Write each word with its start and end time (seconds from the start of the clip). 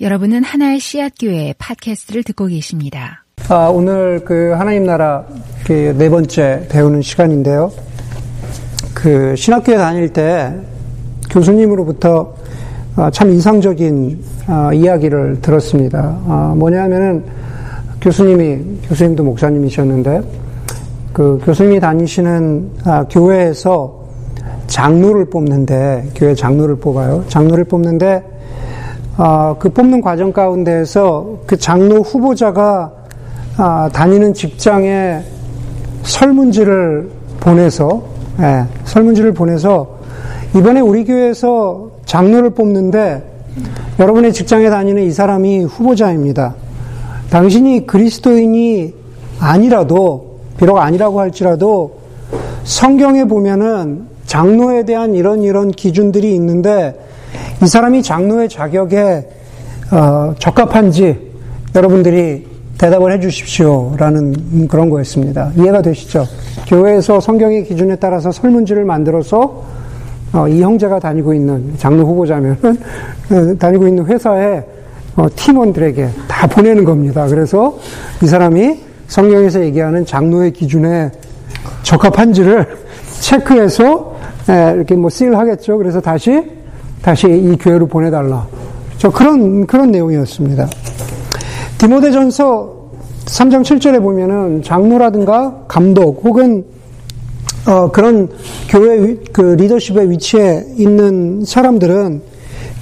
여러분은 0.00 0.42
하나의 0.42 0.80
씨앗 0.80 1.12
교회 1.20 1.54
팟캐스트를 1.56 2.24
듣고 2.24 2.46
계십니다. 2.46 3.24
아, 3.48 3.68
오늘 3.68 4.24
그 4.24 4.50
하나님 4.50 4.86
나라 4.86 5.24
그네 5.64 6.10
번째 6.10 6.66
배우는 6.68 7.00
시간인데요. 7.00 7.70
그 8.92 9.36
신학교에 9.36 9.76
다닐 9.76 10.12
때 10.12 10.52
교수님으로부터 11.30 12.34
아, 12.96 13.08
참 13.12 13.30
인상적인 13.30 14.24
아, 14.48 14.72
이야기를 14.74 15.40
들었습니다. 15.40 16.18
아, 16.26 16.54
뭐냐면은 16.56 17.24
교수님이 18.00 18.80
교수님도 18.88 19.22
목사님이셨는데 19.22 20.22
그 21.12 21.40
교수님이 21.44 21.78
다니시는 21.78 22.70
교회에서 23.10 24.02
장로를 24.66 25.26
뽑는데 25.26 26.10
교회 26.16 26.34
장로를 26.34 26.76
뽑아요. 26.78 27.24
장로를 27.28 27.62
뽑는데 27.62 28.33
아, 29.16 29.54
그 29.58 29.68
뽑는 29.68 30.00
과정 30.00 30.32
가운데에서 30.32 31.38
그 31.46 31.56
장로 31.56 32.02
후보자가 32.02 32.92
아, 33.56 33.88
다니는 33.92 34.34
직장에 34.34 35.20
설문지를 36.02 37.08
보내서 37.38 38.02
예, 38.40 38.64
설문지를 38.84 39.32
보내서 39.32 39.98
이번에 40.56 40.80
우리 40.80 41.04
교회에서 41.04 41.90
장로를 42.04 42.50
뽑는데 42.50 43.22
여러분의 44.00 44.32
직장에 44.32 44.68
다니는 44.70 45.04
이 45.04 45.12
사람이 45.12 45.62
후보자입니다. 45.62 46.56
당신이 47.30 47.86
그리스도인이 47.86 48.92
아니라도 49.38 50.38
비록 50.58 50.78
아니라고 50.78 51.20
할지라도 51.20 51.98
성경에 52.64 53.24
보면은 53.24 54.06
장로에 54.26 54.84
대한 54.84 55.14
이런 55.14 55.42
이런 55.42 55.70
기준들이 55.70 56.34
있는데 56.34 56.98
이 57.62 57.66
사람이 57.66 58.02
장로의 58.02 58.48
자격에 58.48 59.28
어, 59.90 60.34
적합한지 60.38 61.32
여러분들이 61.74 62.46
대답을 62.78 63.12
해 63.12 63.20
주십시오라는 63.20 64.68
그런 64.68 64.90
거였습니다. 64.90 65.52
이해가 65.56 65.82
되시죠? 65.82 66.26
교회에서 66.66 67.20
성경의 67.20 67.64
기준에 67.64 67.96
따라서 67.96 68.32
설문지를 68.32 68.84
만들어서 68.84 69.62
어, 70.32 70.48
이 70.48 70.60
형제가 70.62 70.98
다니고 70.98 71.32
있는 71.32 71.74
장로 71.78 72.04
후보자면은 72.06 72.58
어, 72.64 73.58
다니고 73.58 73.86
있는 73.86 74.04
회사에 74.06 74.64
어, 75.16 75.26
팀원들에게 75.34 76.08
다 76.26 76.46
보내는 76.48 76.84
겁니다. 76.84 77.26
그래서 77.28 77.78
이 78.22 78.26
사람이 78.26 78.80
성경에서 79.06 79.60
얘기하는 79.64 80.04
장로의 80.04 80.52
기준에 80.52 81.12
적합한지를 81.84 82.66
체크해서 83.20 84.16
에, 84.48 84.72
이렇게 84.74 84.96
뭐 84.96 85.08
씰하겠죠. 85.08 85.78
그래서 85.78 86.00
다시 86.00 86.42
다시 87.04 87.28
이 87.28 87.54
교회로 87.58 87.86
보내달라. 87.86 88.46
저 88.96 89.10
그런, 89.10 89.66
그런 89.66 89.90
내용이었습니다. 89.90 90.66
디모데전서 91.76 92.90
3장 93.26 93.62
7절에 93.62 94.00
보면은 94.00 94.62
장로라든가 94.62 95.64
감독 95.68 96.22
혹은 96.24 96.64
어, 97.66 97.90
그런 97.90 98.28
교회 98.70 99.16
그 99.32 99.42
리더십의 99.42 100.10
위치에 100.10 100.64
있는 100.78 101.44
사람들은 101.44 102.22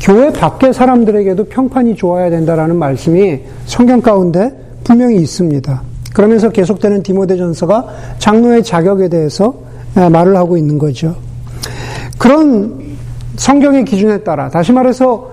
교회 0.01 0.33
밖의 0.33 0.73
사람들에게도 0.73 1.45
평판이 1.45 1.97
좋아야 1.97 2.31
된다라는 2.31 2.77
말씀이 2.77 3.41
성경 3.67 4.01
가운데 4.01 4.53
분명히 4.85 5.17
있습니다. 5.17 5.83
그러면서 6.15 6.51
계속되는 6.51 7.03
디모데전서가 7.03 7.87
장로의 8.19 8.63
자격에 8.63 9.09
대해서 9.09 9.55
말을 9.95 10.37
하고 10.37 10.57
있는 10.57 10.79
거죠. 10.79 11.17
그런 12.19 12.82
성경의 13.37 13.85
기준에 13.85 14.19
따라 14.23 14.49
다시 14.49 14.73
말해서 14.73 15.31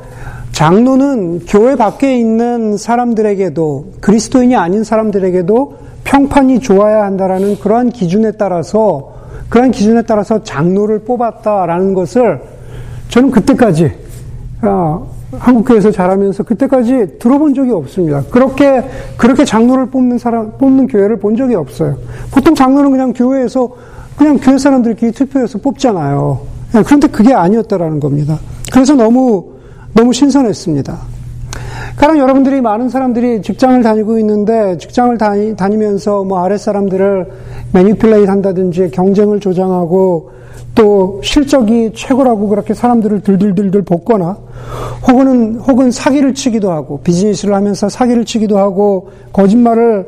장로는 0.52 1.46
교회 1.48 1.76
밖에 1.76 2.18
있는 2.18 2.78
사람들에게도 2.78 3.94
그리스도인이 4.02 4.56
아닌 4.56 4.84
사람들에게도 4.84 5.74
평판이 6.04 6.60
좋아야 6.60 7.04
한다라는 7.04 7.60
그러한 7.60 7.90
기준에 7.90 8.32
따라서 8.32 9.14
그러한 9.50 9.72
기준에 9.72 10.02
따라서 10.02 10.44
장로를 10.44 11.00
뽑았다라는 11.00 11.94
것을 11.94 12.42
저는 13.10 13.32
그때까지 13.32 13.92
어, 14.64 15.08
한국교회에서 15.38 15.92
자라면서 15.92 16.44
그때까지 16.44 17.20
들어본 17.20 17.54
적이 17.54 17.72
없습니다. 17.72 18.24
그렇게 18.30 18.84
그렇게 19.18 19.46
장로를 19.46 19.88
뽑는 19.88 20.18
사람 20.18 20.52
뽑는 20.58 20.88
교회를 20.88 21.20
본 21.20 21.36
적이 21.36 21.56
없어요. 21.56 21.98
보통 22.32 22.56
장로는 22.56 22.92
그냥 22.92 23.14
교회에서 23.14 23.70
그냥 24.18 24.38
교회 24.38 24.58
사람들끼리 24.58 25.12
투표해서 25.12 25.60
뽑잖아요. 25.60 26.59
예, 26.76 26.84
그런데 26.84 27.08
그게 27.08 27.34
아니었다라는 27.34 28.00
겁니다. 28.00 28.40
그래서 28.72 28.96
너무 28.96 29.54
너무 29.94 30.14
신선했습니다. 30.14 30.98
가령 31.96 32.20
여러분들이 32.20 32.62
많은 32.62 32.90
사람들이 32.90 33.42
직장을 33.42 33.82
다니고 33.82 34.20
있는데 34.20 34.78
직장을 34.78 35.18
다니, 35.18 35.56
다니면서 35.56 36.24
뭐 36.24 36.44
아랫 36.44 36.60
사람들을 36.60 37.28
매니플레이트 37.74 38.30
한다든지 38.30 38.90
경쟁을 38.92 39.40
조장하고 39.40 40.32
또 40.76 41.20
실적이 41.24 41.92
최고라고 41.94 42.48
그렇게 42.48 42.74
사람들을 42.74 43.22
들들들들 43.22 43.82
볶거나 43.82 44.38
혹은 45.08 45.56
혹은 45.56 45.92
사기를 45.92 46.34
치기도 46.34 46.72
하고 46.72 47.02
비즈니스를 47.02 47.54
하면서 47.54 47.90
사기를 47.90 48.24
치기도 48.26 48.58
하고 48.60 49.10
거짓말을 49.34 50.08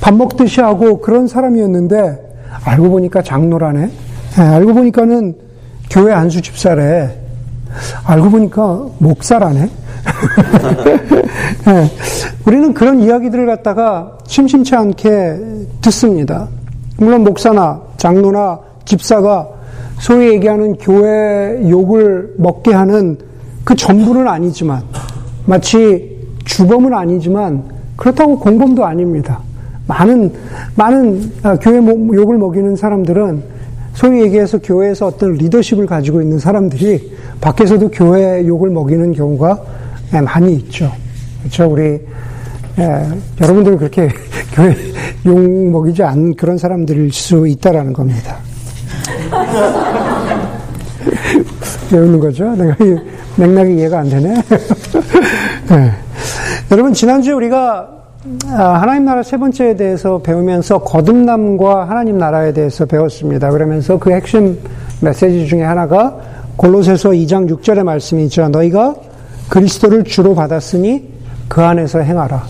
밥 0.00 0.14
먹듯이 0.14 0.60
하고 0.60 1.00
그런 1.00 1.28
사람이었는데 1.28 2.32
알고 2.64 2.90
보니까 2.90 3.22
장로라네. 3.22 3.80
네, 4.36 4.42
알고 4.42 4.74
보니까는 4.74 5.34
교회 5.92 6.10
안수 6.10 6.40
집사래. 6.40 7.14
알고 8.04 8.30
보니까 8.30 8.86
목사라네. 8.98 9.60
네, 11.66 11.90
우리는 12.46 12.72
그런 12.72 13.00
이야기들을 13.00 13.44
갖다가 13.44 14.16
심심치 14.26 14.74
않게 14.74 15.36
듣습니다. 15.82 16.48
물론 16.96 17.24
목사나 17.24 17.78
장로나 17.98 18.58
집사가 18.86 19.46
소위 19.98 20.28
얘기하는 20.28 20.76
교회 20.78 21.68
욕을 21.68 22.34
먹게 22.38 22.72
하는 22.72 23.18
그 23.62 23.76
전부는 23.76 24.26
아니지만 24.26 24.82
마치 25.44 26.18
주범은 26.46 26.94
아니지만 26.94 27.64
그렇다고 27.96 28.38
공범도 28.38 28.82
아닙니다. 28.84 29.40
많은 29.86 30.32
많은 30.74 31.32
아, 31.42 31.56
교회 31.56 31.76
욕을 31.76 32.38
먹이는 32.38 32.76
사람들은 32.76 33.42
소위 33.94 34.22
얘기해서 34.22 34.58
교회에서 34.58 35.06
어떤 35.06 35.34
리더십을 35.34 35.86
가지고 35.86 36.22
있는 36.22 36.38
사람들이 36.38 37.16
밖에서도 37.40 37.90
교회 37.90 38.46
욕을 38.46 38.70
먹이는 38.70 39.12
경우가 39.12 39.62
예, 40.14 40.20
많이 40.20 40.54
있죠. 40.56 40.92
그렇죠? 41.40 41.70
우리 41.70 42.00
예, 42.78 43.08
여러분들 43.40 43.76
그렇게 43.76 44.08
교회 44.54 44.74
욕 45.26 45.38
먹이지 45.38 46.02
않는 46.02 46.34
그런 46.36 46.56
사람들일 46.58 47.12
수 47.12 47.46
있다라는 47.46 47.92
겁니다. 47.92 48.38
배우는 51.90 52.20
거죠? 52.20 52.54
내가 52.56 52.74
맥락이 53.36 53.76
이해가 53.76 54.00
안 54.00 54.08
되네. 54.08 54.34
네. 55.68 55.92
여러분 56.70 56.94
지난주에 56.94 57.32
우리가 57.34 57.88
아, 57.88 58.01
하나님 58.46 59.04
나라 59.04 59.22
세 59.22 59.36
번째에 59.36 59.74
대해서 59.74 60.18
배우면서 60.18 60.78
거듭남과 60.78 61.88
하나님 61.88 62.18
나라에 62.18 62.52
대해서 62.52 62.86
배웠습니다. 62.86 63.50
그러면서 63.50 63.98
그 63.98 64.12
핵심 64.12 64.58
메시지 65.00 65.46
중에 65.48 65.62
하나가 65.62 66.16
골로새서 66.56 67.10
2장 67.10 67.50
6절의 67.50 67.82
말씀이죠. 67.82 68.48
너희가 68.48 68.94
그리스도를 69.48 70.04
주로 70.04 70.36
받았으니 70.36 71.10
그 71.48 71.62
안에서 71.62 71.98
행하라. 71.98 72.44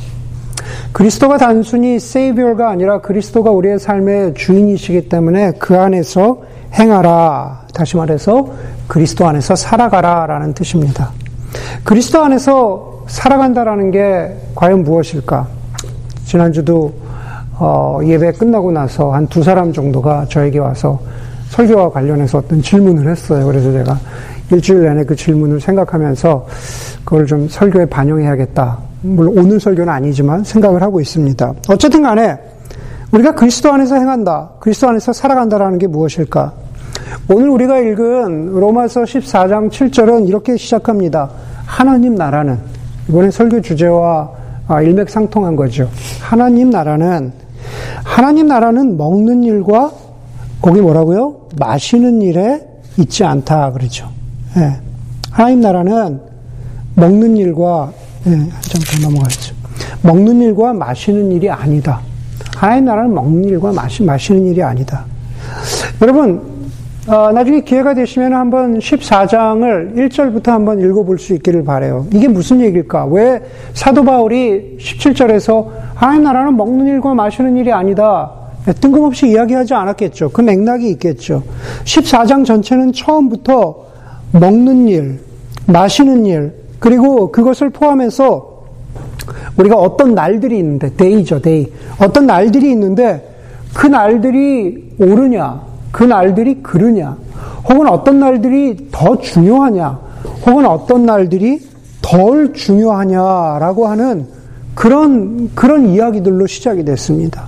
그리스도가 0.93 1.39
단순히 1.39 1.99
세이비어가 1.99 2.69
아니라 2.69 3.01
그리스도가 3.01 3.51
우리의 3.51 3.79
삶의 3.79 4.35
주인이시기 4.35 5.09
때문에 5.09 5.53
그 5.59 5.79
안에서 5.79 6.43
행하라. 6.75 7.63
다시 7.73 7.97
말해서 7.97 8.53
그리스도 8.89 9.27
안에서 9.27 9.57
살아가라 9.57 10.27
라는 10.27 10.53
뜻입니다. 10.53 11.13
그리스도 11.83 12.23
안에서 12.23 13.05
살아간다라는 13.07 13.91
게 13.91 14.37
과연 14.55 14.83
무엇일까? 14.85 15.62
지난주도 16.25 16.93
어, 17.59 18.01
예배 18.05 18.33
끝나고 18.33 18.73
나서 18.73 19.13
한 19.13 19.27
두 19.27 19.43
사람 19.43 19.73
정도가 19.73 20.27
저에게 20.29 20.59
와서 20.59 20.99
설교와 21.51 21.91
관련해서 21.91 22.39
어떤 22.39 22.61
질문을 22.63 23.11
했어요. 23.11 23.47
그래서 23.47 23.71
제가 23.73 23.99
일주일 24.51 24.83
내내 24.83 25.05
그 25.05 25.15
질문을 25.15 25.61
생각하면서 25.61 26.47
그걸 27.05 27.27
좀 27.27 27.49
설교에 27.49 27.87
반영해야겠다. 27.87 28.79
물론 29.03 29.39
오늘 29.39 29.61
설교는 29.61 29.93
아니지만 29.93 30.45
생각을 30.45 30.83
하고 30.83 31.01
있습니다. 31.01 31.55
어쨌든 31.69 32.03
간에 32.03 32.37
우리가 33.13 33.35
그리스도 33.35 33.73
안에서 33.73 33.97
행한다. 33.97 34.51
그리스도 34.61 34.89
안에서 34.89 35.13
살아간다라는 35.13 35.79
게 35.79 35.87
무엇일까? 35.87 36.53
오늘 37.31 37.51
우리가 37.51 37.79
읽은 37.81 38.53
로마서 38.53 39.03
14장 39.03 39.71
7절은 39.71 40.29
이렇게 40.29 40.57
시작합니다. 40.57 41.31
하나님 41.67 42.15
나라는 42.15 42.59
이번에 43.09 43.31
설교 43.31 43.61
주제와 43.61 44.21
아, 44.23 44.42
일맥상통한 44.81 45.57
거죠. 45.57 45.91
하나님 46.21 46.71
나라는 46.71 47.33
하나님 48.05 48.47
나라는 48.49 48.97
먹는 48.97 49.45
일과 49.45 49.93
거기 50.61 50.81
뭐라고요? 50.81 51.49
마시는 51.59 52.23
일에 52.23 52.61
있지 52.99 53.25
않다 53.25 53.73
그러죠. 53.73 54.09
네. 54.57 54.77
하나님 55.31 55.61
나라는 55.61 56.21
먹는 56.95 57.37
일과 57.37 57.93
예, 58.27 58.31
한장 58.31 58.51
더 58.51 59.09
넘어가죠. 59.09 59.55
먹는 60.03 60.41
일과 60.43 60.73
마시는 60.73 61.33
일이 61.33 61.51
아니다. 61.51 62.01
하나님 62.57 62.85
나라는 62.85 63.15
먹는 63.15 63.45
일과 63.45 63.73
마시, 63.73 64.03
마시는 64.03 64.47
일이 64.47 64.63
아니다. 64.63 65.05
여러분, 66.01 66.52
어, 67.09 67.33
나중에 67.33 67.63
기회가 67.63 67.95
되시면 67.95 68.33
한번 68.33 68.79
14장을 68.79 69.97
1절부터 69.97 70.47
한번 70.47 70.81
읽어볼 70.81 71.19
수 71.19 71.35
있기를 71.35 71.65
바래요. 71.65 72.07
이게 72.13 72.29
무슨 72.29 72.61
얘기일까? 72.61 73.07
왜 73.07 73.43
사도 73.75 74.05
바울이 74.05 74.77
17절에서 74.79 75.67
하나님 75.97 76.23
나라는 76.23 76.57
먹는 76.57 76.87
일과 76.87 77.13
마시는 77.13 77.57
일이 77.57 77.73
아니다. 77.73 78.31
뜬금없이 78.81 79.31
이야기하지 79.31 79.75
않았겠죠. 79.75 80.31
그 80.31 80.43
맥락이 80.43 80.89
있겠죠. 80.91 81.43
14장 81.85 82.45
전체는 82.45 82.93
처음부터 82.93 83.85
먹는 84.31 84.87
일, 84.87 85.19
마시는 85.67 86.25
일, 86.27 86.53
그리고 86.79 87.33
그것을 87.33 87.71
포함해서 87.71 88.63
우리가 89.59 89.75
어떤 89.77 90.15
날들이 90.15 90.57
있는데, 90.59 90.95
day죠, 90.95 91.43
day. 91.43 91.67
어떤 92.01 92.27
날들이 92.27 92.71
있는데, 92.71 93.29
그 93.75 93.89
날들이 93.89 94.95
옳으냐, 95.01 95.72
그 95.93 96.03
날들이 96.03 96.63
그르냐, 96.63 97.17
혹은 97.69 97.89
어떤 97.89 98.19
날들이 98.19 98.89
더 98.91 99.17
중요하냐, 99.19 100.01
혹은 100.47 100.67
어떤 100.67 101.05
날들이 101.07 101.61
덜 102.01 102.53
중요하냐라고 102.53 103.87
하는 103.87 104.27
그런, 104.75 105.51
그런 105.55 105.87
이야기들로 105.87 106.47
시작이 106.47 106.85
됐습니다. 106.85 107.47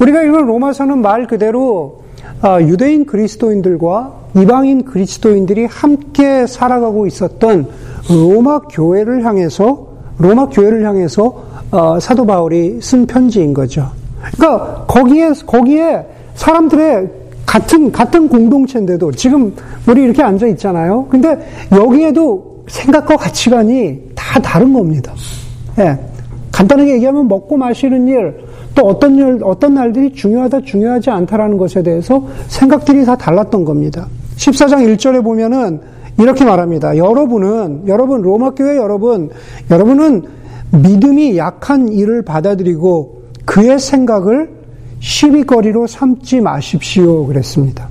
우리가 0.00 0.22
읽은 0.22 0.46
로마서는 0.46 1.00
말 1.02 1.26
그대로 1.26 2.02
아, 2.40 2.60
유대인 2.60 3.04
그리스도인들과 3.04 4.12
이방인 4.36 4.84
그리스도인들이 4.84 5.64
함께 5.64 6.46
살아가고 6.46 7.06
있었던 7.06 7.66
로마 8.08 8.60
교회를 8.60 9.24
향해서 9.24 9.88
로마 10.18 10.46
교회를 10.46 10.86
향해서 10.86 11.44
어, 11.70 12.00
사도 12.00 12.26
바울이 12.26 12.80
쓴 12.80 13.06
편지인 13.06 13.54
거죠. 13.54 13.90
그러니까 14.36 14.84
거기에 14.86 15.32
거기에 15.46 16.06
사람들의 16.34 17.10
같은 17.48 17.90
같은 17.90 18.28
공동체인데도 18.28 19.10
지금 19.12 19.54
우리 19.88 20.02
이렇게 20.02 20.22
앉아 20.22 20.46
있잖아요. 20.48 21.06
근데 21.08 21.34
여기에도 21.72 22.62
생각과 22.68 23.16
가치관이 23.16 24.10
다 24.14 24.38
다른 24.38 24.74
겁니다. 24.74 25.14
예. 25.78 25.98
간단하게 26.52 26.92
얘기하면 26.96 27.26
먹고 27.26 27.56
마시는 27.56 28.06
일, 28.06 28.34
또 28.74 28.82
어떤 28.82 29.16
일, 29.16 29.38
어떤 29.42 29.74
날들이 29.74 30.12
중요하다, 30.12 30.60
중요하지 30.60 31.08
않다라는 31.08 31.56
것에 31.56 31.82
대해서 31.82 32.22
생각들이 32.48 33.06
다 33.06 33.16
달랐던 33.16 33.64
겁니다. 33.64 34.06
14장 34.36 34.84
1절에 34.96 35.24
보면은 35.24 35.80
이렇게 36.18 36.44
말합니다. 36.44 36.98
여러분은, 36.98 37.84
여러분, 37.86 38.20
로마교회 38.20 38.76
여러분, 38.76 39.30
여러분은 39.70 40.22
믿음이 40.70 41.38
약한 41.38 41.88
일을 41.88 42.22
받아들이고 42.22 43.22
그의 43.46 43.78
생각을 43.78 44.57
시비거리로 45.00 45.86
삼지 45.86 46.40
마십시오. 46.40 47.26
그랬습니다. 47.26 47.88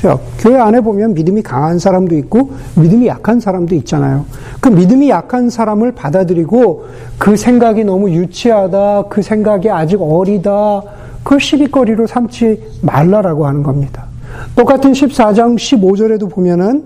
자, 0.00 0.18
교회 0.38 0.56
안에 0.58 0.80
보면 0.80 1.12
믿음이 1.12 1.42
강한 1.42 1.78
사람도 1.78 2.16
있고 2.16 2.52
믿음이 2.76 3.06
약한 3.06 3.38
사람도 3.38 3.74
있잖아요. 3.76 4.24
그 4.60 4.70
믿음이 4.70 5.10
약한 5.10 5.50
사람을 5.50 5.92
받아들이고 5.92 6.86
그 7.18 7.36
생각이 7.36 7.84
너무 7.84 8.10
유치하다, 8.10 9.04
그 9.10 9.20
생각이 9.20 9.68
아직 9.68 10.00
어리다, 10.00 10.82
그걸 11.22 11.38
시비거리로 11.40 12.06
삼지 12.06 12.78
말라라고 12.80 13.46
하는 13.46 13.62
겁니다. 13.62 14.06
똑같은 14.56 14.92
14장 14.92 15.56
15절에도 15.56 16.30
보면은 16.30 16.84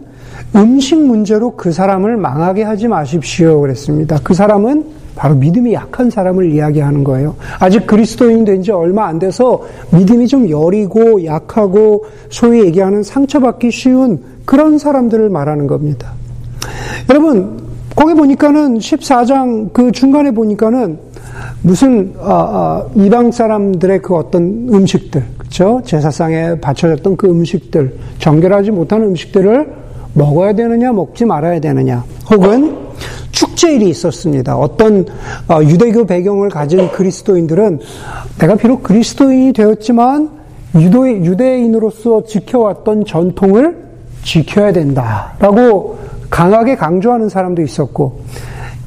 음식 0.57 0.99
문제로 0.99 1.53
그 1.57 1.71
사람을 1.71 2.17
망하게 2.17 2.65
하지 2.65 2.89
마십시오. 2.89 3.61
그랬습니다. 3.61 4.19
그 4.25 4.35
사람은 4.35 5.04
바로 5.17 5.35
믿음이 5.37 5.73
약한 5.73 6.11
사람을 6.11 6.53
이야기하는 6.53 7.05
거예요. 7.05 7.37
아직 7.59 7.87
그리스도인이 7.87 8.45
된지 8.45 8.73
얼마 8.73 9.07
안 9.07 9.19
돼서 9.19 9.63
믿음이 9.91 10.27
좀 10.27 10.49
여리고 10.51 11.25
약하고 11.25 12.07
소위 12.31 12.65
얘기하는 12.65 13.03
상처받기 13.03 13.71
쉬운 13.71 14.21
그런 14.45 14.79
사람들을 14.79 15.29
말하는 15.31 15.67
겁니다. 15.67 16.13
여러분, 17.09 17.63
거기 17.95 18.15
보니까는 18.15 18.79
14장 18.79 19.73
그 19.73 19.93
중간에 19.93 20.33
보니까는 20.33 20.99
무슨 21.63 22.13
아, 22.21 22.33
아, 22.33 22.87
이방 22.95 23.31
사람들의 23.31 24.01
그 24.03 24.15
어떤 24.15 24.69
음식들, 24.73 25.25
그렇죠? 25.39 25.81
제사상에 25.85 26.61
바쳐졌던 26.61 27.17
그 27.17 27.29
음식들, 27.29 27.97
정결하지 28.19 28.71
못한 28.73 29.03
음식들을 29.03 29.85
먹어야 30.15 30.53
되느냐, 30.53 30.93
먹지 30.93 31.25
말아야 31.25 31.61
되느냐, 31.61 32.05
혹은 32.31 32.77
축제일이 33.45 33.89
있었습니다. 33.91 34.57
어떤 34.57 35.07
어, 35.49 35.63
유대교 35.63 36.07
배경을 36.07 36.49
가진 36.49 36.91
그리스도인들은 36.91 37.81
내가 38.39 38.57
비록 38.57 38.83
그리스도인이 38.83 39.53
되었지만 39.53 40.31
유도, 40.77 41.09
유대 41.09 41.59
인으로서 41.59 42.25
지켜왔던 42.25 43.05
전통을 43.05 43.85
지켜야 44.23 44.73
된다라고 44.73 45.99
강하게 46.31 46.75
강조하는 46.77 47.29
사람도 47.29 47.63
있었고 47.63 48.21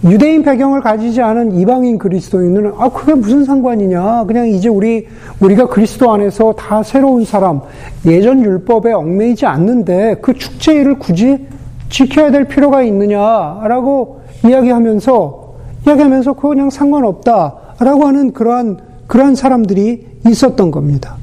유대인 0.04 0.44
배경을 0.44 0.81
가지지 0.81 1.21
않은 1.21 1.56
이방인 1.56 1.98
그리스도인은 1.98 2.74
아 2.77 2.89
그게 2.89 3.13
무슨 3.13 3.45
상관이냐 3.45 4.25
그냥 4.25 4.48
이제 4.48 4.69
우리 4.69 5.07
우리가 5.39 5.68
그리스도 5.68 6.12
안에서 6.12 6.54
다 6.54 6.83
새로운 6.83 7.25
사람 7.25 7.62
예전 8.06 8.44
율법에 8.44 8.92
얽매이지 8.94 9.45
않는데 9.45 10.18
그 10.21 10.33
축제일을 10.33 11.00
굳이 11.00 11.48
지켜야 11.89 12.30
될 12.31 12.45
필요가 12.45 12.83
있느냐라고 12.83 14.18
이야기하면서 14.45 15.54
이야기하면서 15.86 16.34
그냥 16.34 16.69
상관없다라고 16.69 18.06
하는 18.06 18.34
그러한 18.34 18.80
그러한 19.07 19.36
사람들이 19.36 20.06
있었던 20.28 20.72
겁니다. 20.72 21.16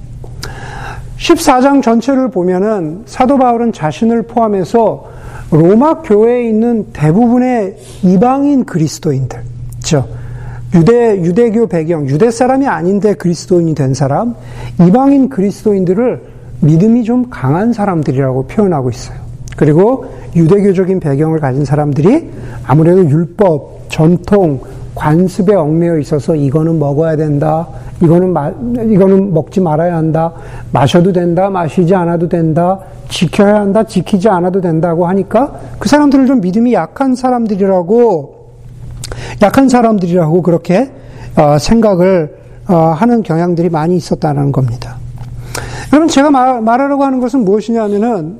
14장 1.19 1.82
전체를 1.82 2.31
보면은 2.31 3.02
사도 3.06 3.38
바울은 3.38 3.72
자신을 3.72 4.22
포함해서 4.22 5.05
로마 5.50 6.00
교회에 6.00 6.49
있는 6.49 6.87
대부분의 6.93 7.76
이방인 8.02 8.64
그리스도인들, 8.64 9.43
죠 9.81 10.08
유대 10.75 11.20
유대교 11.22 11.69
배경, 11.69 12.08
유대 12.08 12.31
사람이 12.31 12.67
아닌데 12.67 13.14
그리스도인이 13.14 13.75
된 13.75 13.94
사람, 13.94 14.34
이방인 14.81 15.28
그리스도인들을 15.28 16.22
믿음이 16.60 17.05
좀 17.05 17.26
강한 17.31 17.72
사람들이라고 17.72 18.46
표현하고 18.46 18.90
있어요. 18.90 19.24
그리고 19.56 20.06
유대교적인 20.35 21.01
배경을 21.01 21.41
가진 21.41 21.65
사람들이 21.65 22.31
아무래도 22.67 23.09
율법, 23.09 23.89
전통, 23.89 24.61
관습에 24.95 25.55
얽매여 25.55 25.99
있어서 25.99 26.35
이거는 26.35 26.79
먹어야 26.79 27.17
된다, 27.17 27.67
이거는 28.01 28.32
마, 28.32 28.51
이거는 28.51 29.32
먹지 29.32 29.61
말아야 29.61 29.96
한다, 29.96 30.32
마셔도 30.73 31.13
된다, 31.13 31.51
마시지 31.51 31.94
않아도 31.94 32.29
된다, 32.29 32.79
지켜야 33.08 33.56
한다, 33.61 33.84
지키지 33.84 34.29
않아도 34.29 34.61
된다고 34.61 35.06
하니까 35.06 35.55
그 35.79 35.89
사람들을 35.89 36.27
좀 36.27 36.41
믿음이 36.41 36.73
약한 36.75 37.15
사람들이라고 37.15 38.34
약한 39.43 39.69
사람들이라고 39.69 40.43
그렇게 40.43 40.91
어, 41.37 41.58
생각을 41.58 42.37
어, 42.69 42.75
하는 42.75 43.23
경향들이 43.23 43.69
많이 43.69 43.96
있었다는 43.96 44.53
겁니다. 44.53 44.96
여러분 45.93 46.08
제가 46.08 46.31
말, 46.31 46.61
말하려고 46.61 47.05
하는 47.05 47.20
것은 47.20 47.44
무엇이냐면은 47.44 48.39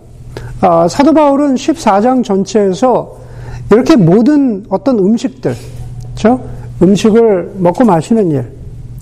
어, 0.62 0.88
사도 0.88 1.12
바울은 1.12 1.54
14장 1.54 2.25
전체에서 2.25 3.16
이렇게 3.70 3.96
모든 3.96 4.64
어떤 4.68 4.99
음식들, 4.99 5.54
그렇죠? 6.04 6.40
음식을 6.82 7.54
먹고 7.58 7.84
마시는 7.84 8.30
일, 8.30 8.46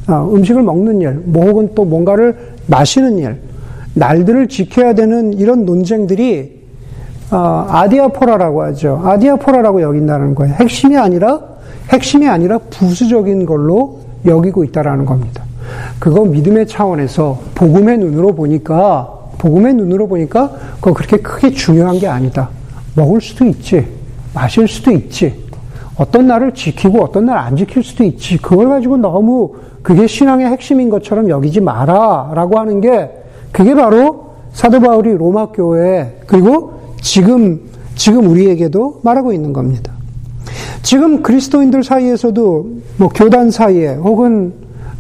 어, 0.09 0.30
음식을 0.32 0.62
먹는 0.62 1.00
일, 1.00 1.23
뭐 1.25 1.47
혹은 1.47 1.71
또 1.75 1.85
뭔가를 1.85 2.37
마시는 2.66 3.18
일, 3.18 3.38
날들을 3.94 4.49
지켜야 4.49 4.94
되는 4.94 5.32
이런 5.35 5.64
논쟁들이 5.64 6.62
어, 7.30 7.66
아디아포라라고 7.68 8.62
하죠. 8.64 9.00
아디아포라라고 9.04 9.80
여긴다는 9.82 10.35
거예요. 10.35 10.54
핵심이 10.54 10.97
아니라 10.97 11.40
핵심이 11.90 12.28
아니라 12.28 12.59
부수적인 12.59 13.47
걸로 13.47 14.00
여기고 14.26 14.64
있다라는 14.64 15.06
겁니다. 15.06 15.42
그거 15.99 16.25
믿음의 16.25 16.66
차원에서 16.66 17.40
복음의 17.54 17.99
눈으로 17.99 18.35
보니까 18.35 19.22
복음의 19.42 19.75
눈으로 19.75 20.06
보니까 20.06 20.52
그거 20.76 20.94
그렇게 20.94 21.16
크게 21.16 21.50
중요한 21.50 21.99
게 21.99 22.06
아니다. 22.06 22.49
먹을 22.94 23.20
수도 23.20 23.44
있지. 23.44 23.84
마실 24.32 24.68
수도 24.68 24.92
있지. 24.92 25.34
어떤 25.96 26.28
날을 26.28 26.54
지키고 26.54 27.02
어떤 27.02 27.26
날 27.26 27.38
안 27.38 27.56
지킬 27.56 27.82
수도 27.82 28.04
있지. 28.04 28.38
그걸 28.38 28.68
가지고 28.68 28.99
너무 28.99 29.52
그게 29.82 30.06
신앙의 30.06 30.46
핵심인 30.46 30.88
것처럼 30.90 31.28
여기지 31.28 31.61
마라. 31.61 32.30
라고 32.37 32.61
하는 32.61 32.80
게 32.80 33.11
그게 33.50 33.75
바로 33.75 34.26
사도 34.52 34.78
바울이 34.78 35.12
로마 35.12 35.46
교회 35.46 36.20
그리고 36.28 36.75
지금 37.00 37.61
지금 37.96 38.28
우리에게도 38.28 39.00
말하고 39.02 39.32
있는 39.32 39.52
겁니다. 39.52 39.92
지금 40.82 41.20
그리스도인들 41.20 41.82
사이에서도 41.82 42.70
뭐 42.96 43.08
교단 43.08 43.50
사이에 43.50 43.94
혹은 43.94 44.52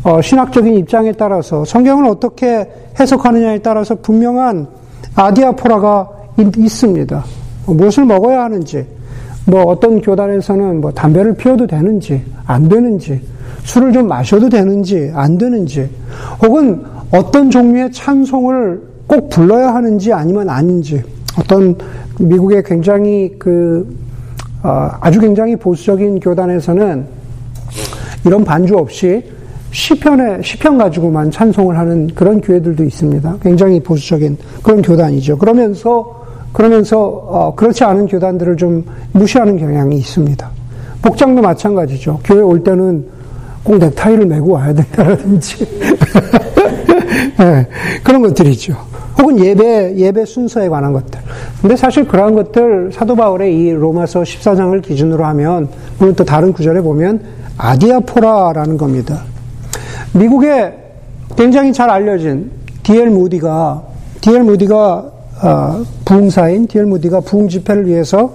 어, 0.04 0.20
신학적인 0.20 0.74
입장에 0.74 1.12
따라서 1.12 1.64
성경을 1.64 2.06
어떻게 2.06 2.68
해석하느냐에 2.98 3.60
따라서 3.60 3.94
분명한 3.94 4.66
아디아포라가 5.14 6.08
있, 6.38 6.68
습니다. 6.68 7.24
무엇을 7.66 8.04
먹어야 8.04 8.42
하는지, 8.44 8.84
뭐 9.46 9.62
어떤 9.64 10.00
교단에서는 10.00 10.80
뭐 10.80 10.92
담배를 10.92 11.34
피워도 11.34 11.66
되는지 11.66 12.24
안 12.46 12.68
되는지 12.68 13.20
술을 13.64 13.92
좀 13.92 14.08
마셔도 14.08 14.48
되는지 14.48 15.10
안 15.14 15.36
되는지 15.38 15.88
혹은 16.42 16.82
어떤 17.10 17.50
종류의 17.50 17.92
찬송을 17.92 18.82
꼭 19.06 19.28
불러야 19.28 19.74
하는지 19.74 20.12
아니면 20.12 20.48
아닌지 20.48 21.02
어떤 21.38 21.76
미국의 22.18 22.62
굉장히 22.64 23.34
그 23.38 23.96
어, 24.62 24.90
아주 25.00 25.20
굉장히 25.20 25.56
보수적인 25.56 26.20
교단에서는 26.20 27.04
이런 28.24 28.44
반주 28.44 28.76
없이 28.76 29.24
시편에 29.72 30.42
시편 30.42 30.78
가지고만 30.78 31.30
찬송을 31.30 31.76
하는 31.76 32.08
그런 32.14 32.40
교회들도 32.40 32.84
있습니다. 32.84 33.36
굉장히 33.42 33.80
보수적인 33.80 34.36
그런 34.62 34.82
교단이죠. 34.82 35.38
그러면서 35.38 36.22
그러면서 36.52 37.00
어, 37.00 37.54
그렇지 37.54 37.82
않은 37.82 38.06
교단들을 38.06 38.56
좀 38.58 38.84
무시하는 39.12 39.56
경향이 39.56 39.96
있습니다. 39.96 40.50
복장도 41.00 41.40
마찬가지죠. 41.40 42.20
교회 42.22 42.40
올 42.40 42.62
때는 42.62 43.06
꼭 43.64 43.78
넥타이를 43.78 44.26
메고 44.26 44.52
와야 44.52 44.74
된다라든지 44.74 45.66
네, 47.38 47.66
그런 48.04 48.22
것들이죠. 48.22 48.76
혹은 49.18 49.42
예배 49.42 49.96
예배 49.96 50.24
순서에 50.26 50.68
관한 50.68 50.92
것들. 50.92 51.18
근데 51.62 51.76
사실 51.76 52.06
그러한 52.06 52.34
것들 52.34 52.90
사도 52.92 53.16
바울의 53.16 53.56
이 53.56 53.70
로마서 53.70 54.22
14장을 54.22 54.82
기준으로 54.82 55.24
하면 55.24 55.68
물론 55.98 56.14
또 56.14 56.24
다른 56.24 56.52
구절에 56.52 56.82
보면 56.82 57.22
아디아포라라는 57.56 58.76
겁니다. 58.76 59.22
미국에 60.14 60.72
굉장히 61.36 61.72
잘 61.72 61.88
알려진 61.90 62.50
디엘 62.82 63.10
무디가 63.10 63.82
디엘 64.20 64.42
무디가 64.42 65.12
어, 65.42 65.84
부흥사인 66.04 66.66
디엘 66.66 66.86
무디가 66.86 67.20
부흥 67.20 67.48
집회를 67.48 67.86
위해서 67.86 68.30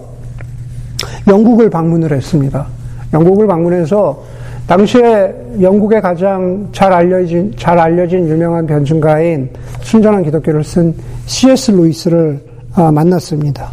영국을 1.28 1.70
방문을 1.70 2.12
했습니다. 2.12 2.68
영국을 3.14 3.48
방문해서 3.48 4.24
당시에 4.68 5.34
영국의 5.62 6.02
가장 6.02 6.68
잘 6.74 6.92
알려진 6.92 7.54
잘 7.58 7.80
알려진 7.80 8.28
유명한 8.28 8.66
변증가인 8.66 9.50
순전한 9.82 10.24
기독교를 10.24 10.64
쓴 10.64 10.94
C.S. 11.26 11.72
루이스를 11.72 12.42
어, 12.76 12.92
만났습니다. 12.92 13.70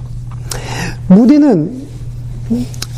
무디는 1.08 1.84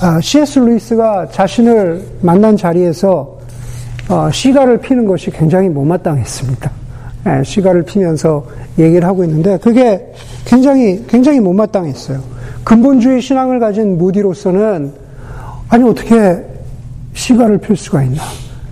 아, 0.03 0.21
C.S. 0.21 0.59
루이스가 0.59 1.29
자신을 1.31 2.03
만난 2.21 2.57
자리에서 2.57 3.36
어, 4.09 4.31
시가를 4.31 4.79
피는 4.79 5.07
것이 5.07 5.31
굉장히 5.31 5.69
못마땅했습니다. 5.69 6.71
예, 7.27 7.43
시가를 7.43 7.83
피면서 7.83 8.47
얘기를 8.79 9.07
하고 9.07 9.25
있는데 9.25 9.59
그게 9.59 10.13
굉장히 10.45 11.05
굉장히 11.09 11.41
못마땅했어요. 11.41 12.21
근본주의 12.63 13.21
신앙을 13.21 13.59
가진 13.59 13.99
무디로서는 13.99 14.93
아니 15.69 15.89
어떻게 15.89 16.41
시가를 17.15 17.59
필 17.59 17.77
수가 17.77 18.05
있나? 18.05 18.23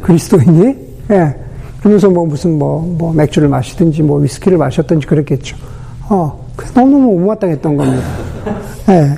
그리스도인이? 0.03 0.77
예. 1.11 1.35
그러면서 1.81 2.09
뭐 2.09 2.25
무슨 2.25 2.59
뭐, 2.59 2.81
뭐 2.81 3.13
맥주를 3.13 3.49
마시든지 3.49 4.03
뭐 4.03 4.19
위스키를 4.19 4.57
마셨든지 4.57 5.07
그랬겠죠. 5.07 5.57
어, 6.09 6.47
너무너무 6.75 7.19
못마땅했던 7.19 7.77
겁니다. 7.77 8.07
예. 8.89 9.15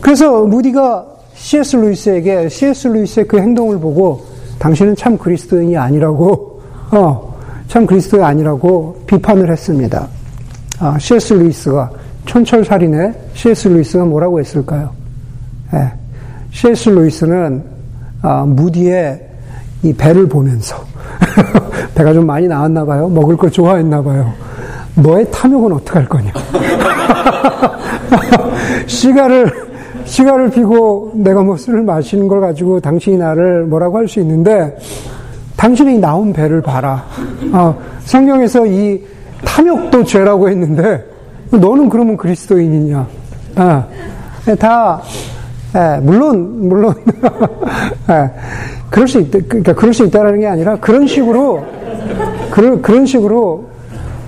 그래서 0.00 0.42
무디가 0.44 1.06
C.S. 1.34 1.76
루이스에게 1.76 2.48
C.S. 2.48 2.88
루이스의 2.88 3.28
그 3.28 3.38
행동을 3.38 3.78
보고 3.78 4.31
당신은 4.62 4.94
참 4.94 5.18
그리스도인이 5.18 5.76
아니라고, 5.76 6.62
어, 6.92 7.34
참 7.66 7.84
그리스도인이 7.84 8.24
아니라고 8.24 9.02
비판을 9.08 9.50
했습니다. 9.50 10.06
아, 10.78 10.96
C.S. 11.00 11.34
루이스가 11.34 11.90
촌철살인의 12.26 13.12
C.S. 13.34 13.66
루이스가 13.66 14.04
뭐라고 14.04 14.38
했을까요? 14.38 14.90
예. 15.74 15.92
C.S. 16.52 16.90
루이스는 16.90 17.64
아, 18.22 18.44
무디의 18.46 19.28
이 19.82 19.92
배를 19.92 20.28
보면서 20.28 20.76
배가 21.96 22.12
좀 22.12 22.24
많이 22.24 22.46
나왔나 22.46 22.84
봐요. 22.84 23.08
먹을 23.08 23.36
걸 23.36 23.50
좋아했나 23.50 24.00
봐요. 24.00 24.32
너의 24.94 25.28
탐욕은 25.32 25.72
어떡할 25.72 26.08
거냐? 26.08 26.32
시가를 28.86 29.71
시가를 30.12 30.50
피고 30.50 31.10
내가 31.14 31.42
뭐 31.42 31.56
술을 31.56 31.84
마시는 31.84 32.28
걸 32.28 32.42
가지고 32.42 32.78
당신이 32.80 33.16
나를 33.16 33.64
뭐라고 33.64 33.96
할 33.96 34.06
수 34.06 34.20
있는데 34.20 34.76
당신이 35.56 35.98
나온 35.98 36.34
배를 36.34 36.60
봐라. 36.60 37.02
어, 37.50 37.74
성경에서 38.04 38.66
이 38.66 39.02
탐욕도 39.42 40.04
죄라고 40.04 40.50
했는데 40.50 41.02
너는 41.50 41.88
그러면 41.88 42.18
그리스도인이냐? 42.18 43.06
어, 43.56 43.84
다 44.58 45.00
예, 45.74 45.98
물론 46.02 46.68
물론 46.68 46.94
예, 48.10 48.30
그럴 48.90 49.08
수 49.08 49.18
있다. 49.18 49.38
그러니까 49.48 49.72
그럴 49.72 49.94
수 49.94 50.04
있다라는 50.04 50.40
게 50.40 50.46
아니라 50.46 50.76
그런 50.76 51.06
식으로 51.06 51.64
그런 52.50 52.82
그런 52.82 53.06
식으로 53.06 53.64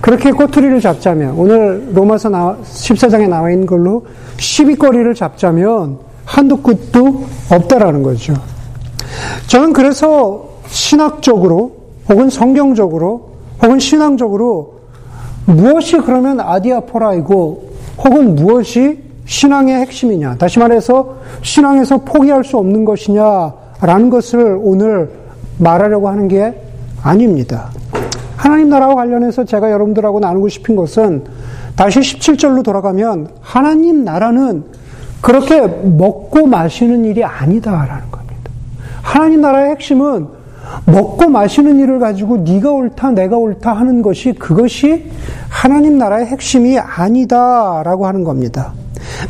그렇게 0.05 0.31
꼬투리를 0.31 0.79
잡자면 0.81 1.33
오늘 1.35 1.89
로마서 1.91 2.29
나 2.29 2.55
14장에 2.61 3.27
나와 3.27 3.49
있는 3.49 3.65
걸로 3.65 4.05
시비거리를 4.37 5.15
잡자면 5.15 5.97
한도 6.25 6.61
끝도 6.61 7.23
없다라는 7.49 8.03
거죠. 8.03 8.35
저는 9.47 9.73
그래서 9.73 10.47
신학적으로 10.67 11.71
혹은 12.07 12.29
성경적으로 12.29 13.31
혹은 13.63 13.79
신앙적으로 13.79 14.75
무엇이 15.47 15.97
그러면 15.97 16.39
아디아포라이고 16.39 17.69
혹은 18.03 18.35
무엇이 18.35 18.99
신앙의 19.25 19.79
핵심이냐. 19.79 20.35
다시 20.35 20.59
말해서 20.59 21.15
신앙에서 21.41 21.97
포기할 21.97 22.43
수 22.43 22.59
없는 22.59 22.85
것이냐라는 22.85 24.11
것을 24.11 24.59
오늘 24.61 25.09
말하려고 25.57 26.09
하는 26.09 26.27
게 26.27 26.53
아닙니다. 27.01 27.71
하나님 28.37 28.69
나라와 28.69 28.95
관련해서 28.95 29.45
제가 29.45 29.71
여러분들하고 29.71 30.19
나누고 30.19 30.49
싶은 30.49 30.75
것은 30.75 31.23
다시 31.75 31.99
17절로 31.99 32.63
돌아가면 32.63 33.29
하나님 33.41 34.03
나라는 34.03 34.63
그렇게 35.21 35.61
먹고 35.61 36.45
마시는 36.45 37.05
일이 37.05 37.23
아니다라는 37.23 38.11
겁니다. 38.11 38.51
하나님 39.01 39.41
나라의 39.41 39.71
핵심은 39.71 40.27
먹고 40.85 41.29
마시는 41.29 41.79
일을 41.79 41.99
가지고 41.99 42.37
네가 42.37 42.71
옳다 42.71 43.11
내가 43.11 43.37
옳다 43.37 43.73
하는 43.73 44.01
것이 44.01 44.33
그것이 44.33 45.09
하나님 45.49 45.97
나라의 45.97 46.25
핵심이 46.27 46.77
아니다라고 46.77 48.05
하는 48.07 48.23
겁니다. 48.23 48.73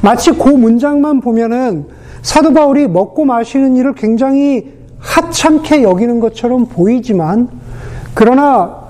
마치 0.02 0.32
그 0.32 0.50
문장만 0.50 1.22
보면은 1.22 1.86
사도 2.22 2.54
바울이 2.54 2.88
먹고 2.88 3.26
마시는 3.26 3.76
일을 3.76 3.94
굉장히 3.94 4.74
하찮게 5.00 5.84
여기는 5.84 6.20
것처럼 6.20 6.66
보이지만 6.66 7.50
그러나 8.14 8.85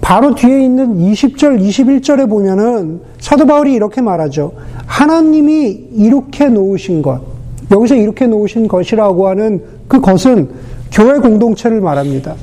바로 0.00 0.34
뒤에 0.34 0.64
있는 0.64 0.98
20절, 0.98 1.60
21절에 1.60 2.28
보면은 2.28 3.00
사도 3.18 3.46
바울이 3.46 3.72
이렇게 3.72 4.00
말하죠. 4.00 4.52
하나님이 4.86 5.88
이렇게 5.94 6.46
놓으신 6.46 7.02
것, 7.02 7.20
여기서 7.70 7.96
이렇게 7.96 8.26
놓으신 8.26 8.68
것이라고 8.68 9.28
하는 9.28 9.62
그것은 9.88 10.48
교회 10.92 11.18
공동체를 11.18 11.80
말합니다. 11.80 12.34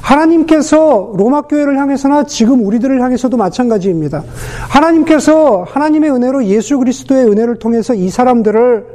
하나님께서 0.00 1.12
로마 1.14 1.42
교회를 1.42 1.78
향해서나 1.78 2.24
지금 2.24 2.66
우리들을 2.66 3.00
향해서도 3.00 3.36
마찬가지입니다. 3.36 4.24
하나님께서 4.68 5.64
하나님의 5.68 6.10
은혜로 6.10 6.46
예수 6.46 6.78
그리스도의 6.78 7.26
은혜를 7.26 7.58
통해서 7.58 7.94
이 7.94 8.08
사람들을 8.08 8.86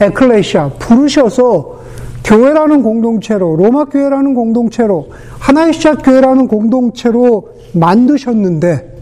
에클레시아 0.00 0.70
부르셔서 0.78 1.76
교회라는 2.24 2.82
공동체로 2.82 3.54
로마 3.54 3.84
교회라는 3.84 4.34
공동체로 4.34 5.06
하나의 5.38 5.72
시작 5.72 6.02
교회라는 6.02 6.48
공동체로 6.48 7.50
만드셨는데 7.78 8.94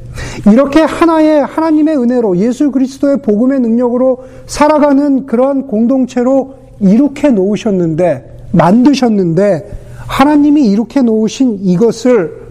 이렇게 0.53 0.81
하나의 0.81 1.45
하나님의 1.45 1.97
은혜로 1.97 2.37
예수 2.39 2.71
그리스도의 2.71 3.23
복음의 3.23 3.61
능력으로 3.61 4.25
살아가는 4.47 5.27
그러한 5.27 5.67
공동체로 5.67 6.57
이렇게 6.81 7.31
놓으셨는데 7.31 8.49
만드셨는데 8.53 9.85
하나님이 10.07 10.67
이렇게 10.71 11.03
놓으신 11.03 11.59
이것을 11.63 12.45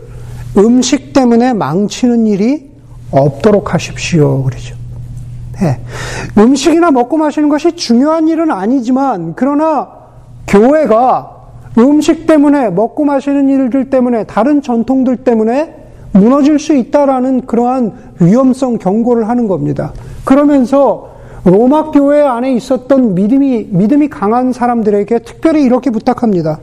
음식 0.57 1.13
때문에 1.13 1.53
망치는 1.53 2.27
일이 2.27 2.71
없도록 3.11 3.73
하십시오. 3.73 4.43
그러죠. 4.43 4.75
네. 5.61 5.79
음식이나 6.37 6.91
먹고 6.91 7.17
마시는 7.17 7.49
것이 7.49 7.75
중요한 7.75 8.27
일은 8.27 8.51
아니지만, 8.51 9.33
그러나 9.35 9.89
교회가 10.47 11.31
음식 11.77 12.25
때문에, 12.25 12.69
먹고 12.69 13.05
마시는 13.05 13.49
일들 13.49 13.89
때문에, 13.89 14.25
다른 14.25 14.61
전통들 14.61 15.17
때문에 15.17 15.82
무너질 16.13 16.59
수 16.59 16.75
있다라는 16.75 17.41
그러한 17.41 17.93
위험성 18.19 18.77
경고를 18.77 19.27
하는 19.27 19.47
겁니다. 19.47 19.93
그러면서 20.23 21.11
로마 21.43 21.91
교회 21.91 22.21
안에 22.21 22.53
있었던 22.53 23.15
믿음이, 23.15 23.67
믿음이 23.71 24.09
강한 24.09 24.53
사람들에게 24.53 25.19
특별히 25.19 25.63
이렇게 25.63 25.89
부탁합니다. 25.89 26.59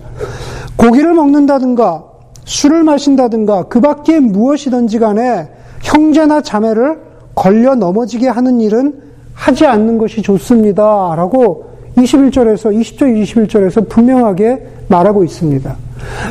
고기를 0.77 1.13
먹는다든가 1.13 2.05
술을 2.45 2.83
마신다든가 2.85 3.65
그 3.65 3.81
밖에 3.81 4.19
무엇이든지 4.19 4.99
간에 4.99 5.49
형제나 5.83 6.41
자매를 6.41 7.01
걸려 7.35 7.75
넘어지게 7.75 8.29
하는 8.29 8.61
일은 8.61 8.95
하지 9.35 9.67
않는 9.67 9.99
것이 9.99 10.23
좋습니다. 10.23 11.15
라고 11.17 11.70
21절에서 12.03 12.75
20절 12.75 13.23
21절에서 13.23 13.89
분명하게 13.89 14.67
말하고 14.89 15.25
있습니다. 15.25 15.77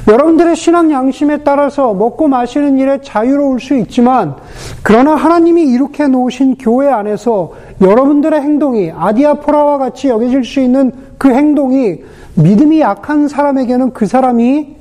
여러분들의 0.08 0.56
신앙 0.56 0.92
양심에 0.92 1.44
따라서 1.44 1.94
먹고 1.94 2.28
마시는 2.28 2.80
일에 2.80 3.00
자유로울 3.02 3.60
수 3.60 3.78
있지만 3.78 4.36
그러나 4.82 5.16
하나님이 5.16 5.64
이렇게 5.64 6.08
놓으신 6.08 6.56
교회 6.58 6.90
안에서 6.90 7.54
여러분들의 7.82 8.42
행동이 8.42 8.92
아디아포라와 8.92 9.78
같이 9.78 10.10
여겨질 10.10 10.44
수 10.44 10.60
있는 10.60 10.92
그 11.18 11.30
행동이 11.30 12.00
믿음이 12.36 12.82
약한 12.82 13.28
사람에게는 13.28 13.94
그 13.94 14.06
사람이 14.06 14.76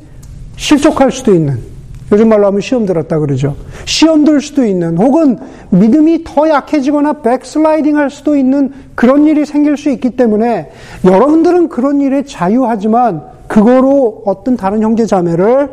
실족할 0.56 1.12
수도 1.12 1.34
있는 1.34 1.67
요즘 2.10 2.28
말로 2.28 2.46
하면 2.46 2.60
시험 2.60 2.86
들었다 2.86 3.18
그러죠. 3.18 3.54
시험 3.84 4.24
들 4.24 4.40
수도 4.40 4.64
있는 4.64 4.96
혹은 4.96 5.38
믿음이 5.70 6.24
더 6.24 6.48
약해지거나 6.48 7.14
백슬라이딩 7.14 7.96
할 7.96 8.10
수도 8.10 8.36
있는 8.36 8.72
그런 8.94 9.24
일이 9.24 9.44
생길 9.44 9.76
수 9.76 9.90
있기 9.90 10.10
때문에 10.10 10.70
여러분들은 11.04 11.68
그런 11.68 12.00
일에 12.00 12.24
자유하지만 12.24 13.22
그거로 13.46 14.22
어떤 14.26 14.56
다른 14.56 14.82
형제 14.82 15.06
자매를 15.06 15.70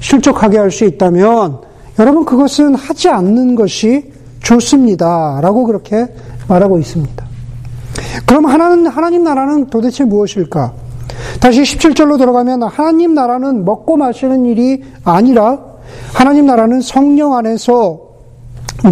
실족하게 0.00 0.58
할 0.58 0.70
수 0.70 0.84
있다면 0.84 1.58
여러분 1.98 2.24
그것은 2.24 2.74
하지 2.74 3.08
않는 3.08 3.54
것이 3.54 4.12
좋습니다. 4.42 5.40
라고 5.42 5.64
그렇게 5.64 6.06
말하고 6.48 6.78
있습니다. 6.78 7.24
그럼 8.26 8.46
하나는, 8.46 8.86
하나님 8.86 9.24
나라는 9.24 9.66
도대체 9.66 10.04
무엇일까? 10.04 10.72
다시 11.40 11.62
17절로 11.62 12.18
들어가면 12.18 12.64
하나님 12.64 13.14
나라는 13.14 13.64
먹고 13.64 13.96
마시는 13.96 14.44
일이 14.44 14.82
아니라 15.04 15.58
하나님 16.12 16.46
나라는 16.46 16.80
성령 16.80 17.34
안에서 17.34 18.00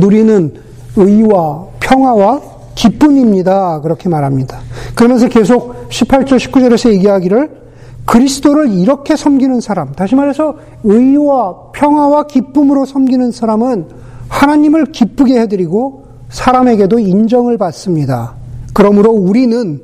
누리는 0.00 0.54
의와 0.96 1.66
평화와 1.80 2.40
기쁨입니다. 2.74 3.80
그렇게 3.80 4.08
말합니다. 4.08 4.58
그러면서 4.94 5.28
계속 5.28 5.88
18절, 5.88 6.38
19절에서 6.38 6.90
얘기하기를 6.90 7.64
그리스도를 8.04 8.72
이렇게 8.72 9.16
섬기는 9.16 9.60
사람, 9.60 9.92
다시 9.92 10.14
말해서 10.14 10.56
의와 10.82 11.70
평화와 11.72 12.26
기쁨으로 12.26 12.84
섬기는 12.84 13.32
사람은 13.32 13.88
하나님을 14.28 14.86
기쁘게 14.86 15.40
해드리고 15.40 16.04
사람에게도 16.28 16.98
인정을 16.98 17.56
받습니다. 17.56 18.34
그러므로 18.74 19.10
우리는 19.12 19.80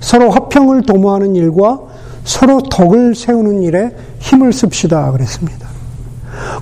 서로 0.00 0.30
화평을 0.30 0.82
도모하는 0.82 1.36
일과 1.36 1.80
서로 2.24 2.62
덕을 2.62 3.14
세우는 3.14 3.62
일에 3.62 3.94
힘을 4.18 4.52
씁시다. 4.52 5.12
그랬습니다. 5.12 5.71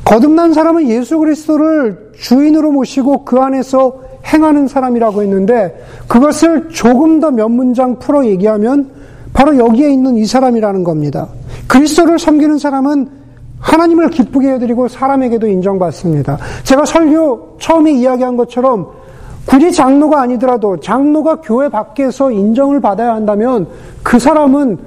거듭난 0.04 0.52
사람은 0.52 0.88
예수 0.88 1.18
그리스도를 1.18 2.12
주인으로 2.18 2.72
모시고 2.72 3.24
그 3.24 3.38
안에서 3.38 3.94
행하는 4.32 4.68
사람이라고 4.68 5.22
했는데 5.22 5.82
그것을 6.08 6.68
조금 6.70 7.20
더 7.20 7.30
몇 7.30 7.48
문장 7.48 7.98
풀어 7.98 8.24
얘기하면 8.24 8.90
바로 9.32 9.56
여기에 9.56 9.90
있는 9.90 10.16
이 10.16 10.26
사람이라는 10.26 10.84
겁니다. 10.84 11.28
그리스도를 11.68 12.18
섬기는 12.18 12.58
사람은 12.58 13.08
하나님을 13.60 14.10
기쁘게 14.10 14.54
해드리고 14.54 14.88
사람에게도 14.88 15.46
인정받습니다. 15.46 16.38
제가 16.64 16.84
설교 16.84 17.58
처음에 17.60 17.92
이야기한 17.92 18.36
것처럼 18.36 18.88
굳이 19.46 19.72
장로가 19.72 20.20
아니더라도 20.22 20.80
장로가 20.80 21.40
교회 21.42 21.68
밖에서 21.68 22.30
인정을 22.30 22.80
받아야 22.80 23.14
한다면 23.14 23.66
그 24.02 24.18
사람은 24.18 24.78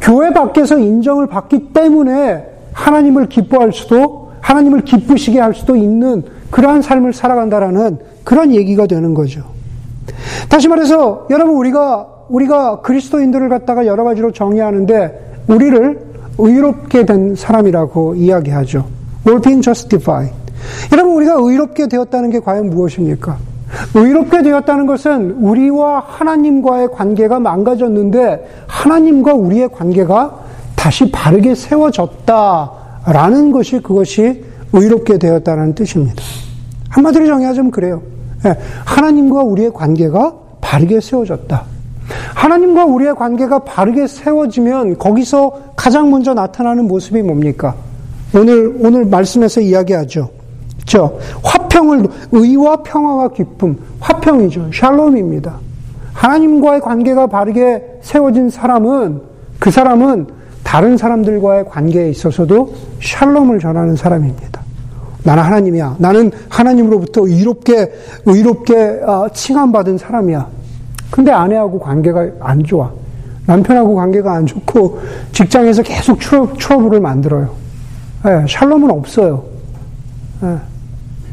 교회 0.00 0.32
밖에서 0.32 0.78
인정을 0.78 1.26
받기 1.26 1.72
때문에 1.72 2.53
하나님을 2.74 3.28
기뻐할 3.28 3.72
수도 3.72 4.32
하나님을 4.40 4.82
기쁘시게 4.82 5.40
할 5.40 5.54
수도 5.54 5.74
있는 5.74 6.22
그러한 6.50 6.82
삶을 6.82 7.14
살아간다라는 7.14 7.98
그런 8.24 8.54
얘기가 8.54 8.86
되는 8.86 9.14
거죠. 9.14 9.42
다시 10.50 10.68
말해서 10.68 11.26
여러분 11.30 11.56
우리가 11.56 12.08
우리가 12.28 12.80
그리스도인들을 12.82 13.48
갖다가 13.48 13.86
여러 13.86 14.04
가지로 14.04 14.32
정의하는데 14.32 15.42
우리를 15.48 16.14
의롭게 16.38 17.06
된 17.06 17.34
사람이라고 17.34 18.16
이야기하죠. 18.16 18.84
We're 19.24 19.42
being 19.42 19.62
justified. 19.62 20.32
여러분 20.92 21.14
우리가 21.16 21.36
의롭게 21.38 21.88
되었다는 21.88 22.30
게 22.30 22.40
과연 22.40 22.70
무엇입니까? 22.70 23.38
의롭게 23.94 24.42
되었다는 24.42 24.86
것은 24.86 25.32
우리와 25.40 26.04
하나님과의 26.06 26.88
관계가 26.92 27.40
망가졌는데 27.40 28.64
하나님과 28.66 29.34
우리의 29.34 29.68
관계가 29.70 30.43
다시 30.84 31.10
바르게 31.10 31.54
세워졌다라는 31.54 33.52
것이 33.52 33.80
그것이 33.80 34.44
의롭게 34.74 35.16
되었다는 35.16 35.74
뜻입니다. 35.74 36.22
한마디로 36.90 37.26
정의하자면 37.26 37.70
그래요. 37.70 38.02
예, 38.44 38.54
하나님과 38.84 39.44
우리의 39.44 39.72
관계가 39.72 40.34
바르게 40.60 41.00
세워졌다. 41.00 41.62
하나님과 42.34 42.84
우리의 42.84 43.14
관계가 43.14 43.60
바르게 43.60 44.06
세워지면 44.06 44.98
거기서 44.98 45.72
가장 45.74 46.10
먼저 46.10 46.34
나타나는 46.34 46.86
모습이 46.86 47.22
뭡니까? 47.22 47.74
오늘, 48.34 48.76
오늘 48.78 49.06
말씀에서 49.06 49.62
이야기하죠. 49.62 50.28
저, 50.84 51.14
화평을, 51.42 52.06
의와 52.30 52.82
평화와 52.82 53.28
기쁨, 53.28 53.78
화평이죠. 54.00 54.68
샬롬입니다. 54.74 55.54
하나님과의 56.12 56.82
관계가 56.82 57.28
바르게 57.28 58.00
세워진 58.02 58.50
사람은, 58.50 59.22
그 59.58 59.70
사람은 59.70 60.43
다른 60.64 60.96
사람들과의 60.96 61.66
관계에 61.66 62.10
있어서도 62.10 62.74
샬롬을 63.00 63.60
전하는 63.60 63.94
사람입니다. 63.94 64.60
나는 65.22 65.42
하나님이야. 65.42 65.96
나는 65.98 66.32
하나님으로부터 66.48 67.26
의롭게, 67.26 67.92
의롭게 68.26 69.00
아, 69.06 69.28
칭함받은 69.32 69.98
사람이야. 69.98 70.48
근데 71.10 71.30
아내하고 71.30 71.78
관계가 71.78 72.26
안 72.40 72.64
좋아. 72.64 72.90
남편하고 73.46 73.94
관계가 73.94 74.32
안 74.32 74.46
좋고 74.46 75.00
직장에서 75.32 75.82
계속 75.82 76.18
을을 76.72 77.00
만들어요. 77.00 77.50
네, 78.24 78.44
샬롬은 78.48 78.90
없어요. 78.90 79.44
네. 80.40 80.56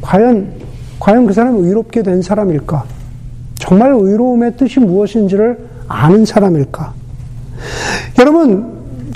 과연 0.02 0.52
과연 1.00 1.26
그 1.26 1.32
사람은 1.32 1.64
의롭게 1.64 2.02
된 2.02 2.22
사람일까? 2.22 2.84
정말 3.56 3.92
의로움의 3.92 4.56
뜻이 4.56 4.78
무엇인지를 4.78 5.58
아는 5.88 6.24
사람일까? 6.24 6.92
여러분, 8.18 8.71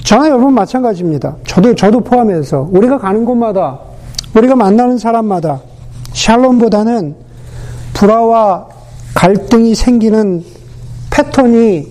저나 0.07 0.29
여러분 0.29 0.55
마찬가지입니다. 0.55 1.35
저도 1.49 1.75
저도 1.75 1.99
포함해서 1.99 2.69
우리가 2.71 2.97
가는 2.97 3.25
곳마다 3.25 3.81
우리가 4.37 4.55
만나는 4.55 4.99
사람마다 4.99 5.61
샬롬보다는 6.13 7.17
불화와 7.93 8.69
갈등이 9.15 9.75
생기는 9.75 10.45
패턴이 11.11 11.89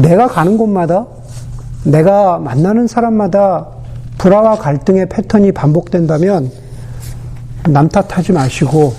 내가 0.00 0.28
가는 0.28 0.56
곳마다 0.56 1.06
내가 1.82 2.38
만나는 2.38 2.86
사람마다 2.86 3.66
불화와 4.18 4.58
갈등의 4.58 5.08
패턴이 5.08 5.50
반복된다면 5.50 6.52
남 7.68 7.88
탓하지 7.88 8.30
마시고 8.30 8.94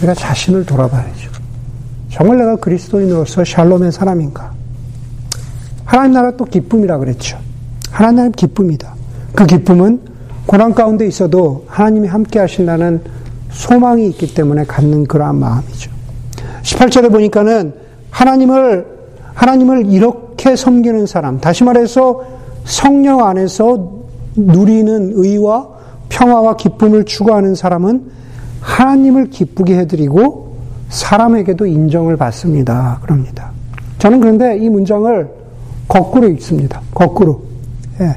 우리가 0.00 0.12
자신을 0.12 0.66
돌아봐야죠. 0.66 1.30
정말 2.10 2.36
내가 2.36 2.56
그리스도인으로서 2.56 3.46
샬롬의 3.46 3.92
사람인가? 3.92 4.52
하나님 5.86 6.12
나라 6.12 6.32
또 6.32 6.44
기쁨이라 6.44 6.98
그랬죠. 6.98 7.38
하나님 7.90 8.32
기쁨이다. 8.32 8.94
그 9.34 9.46
기쁨은 9.46 10.00
고난 10.46 10.74
가운데 10.74 11.06
있어도 11.06 11.64
하나님이 11.68 12.08
함께 12.08 12.38
하신다는 12.38 13.02
소망이 13.50 14.06
있기 14.08 14.34
때문에 14.34 14.64
갖는 14.64 15.06
그러한 15.06 15.36
마음이죠. 15.36 15.90
18절에 16.62 17.10
보니까는 17.10 17.74
하나님을 18.10 18.86
하나님을 19.34 19.86
이렇게 19.86 20.56
섬기는 20.56 21.06
사람, 21.06 21.40
다시 21.40 21.64
말해서 21.64 22.22
성령 22.64 23.24
안에서 23.26 23.92
누리는 24.36 25.12
의와 25.14 25.68
평화와 26.08 26.56
기쁨을 26.56 27.04
추구하는 27.04 27.54
사람은 27.54 28.10
하나님을 28.60 29.30
기쁘게 29.30 29.78
해드리고 29.78 30.56
사람에게도 30.90 31.66
인정을 31.66 32.16
받습니다. 32.16 32.98
그럽니다. 33.02 33.50
저는 33.98 34.20
그런데 34.20 34.58
이 34.58 34.68
문장을 34.68 35.28
거꾸로 35.88 36.28
읽습니다. 36.28 36.82
거꾸로. 36.92 37.49
예. 38.00 38.16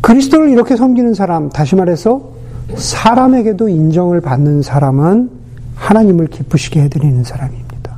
그리스도를 0.00 0.50
이렇게 0.50 0.76
섬기는 0.76 1.14
사람, 1.14 1.48
다시 1.50 1.76
말해서 1.76 2.32
사람에게도 2.76 3.68
인정을 3.68 4.20
받는 4.20 4.62
사람은 4.62 5.30
하나님을 5.76 6.26
기쁘시게 6.28 6.82
해드리는 6.82 7.22
사람입니다. 7.24 7.96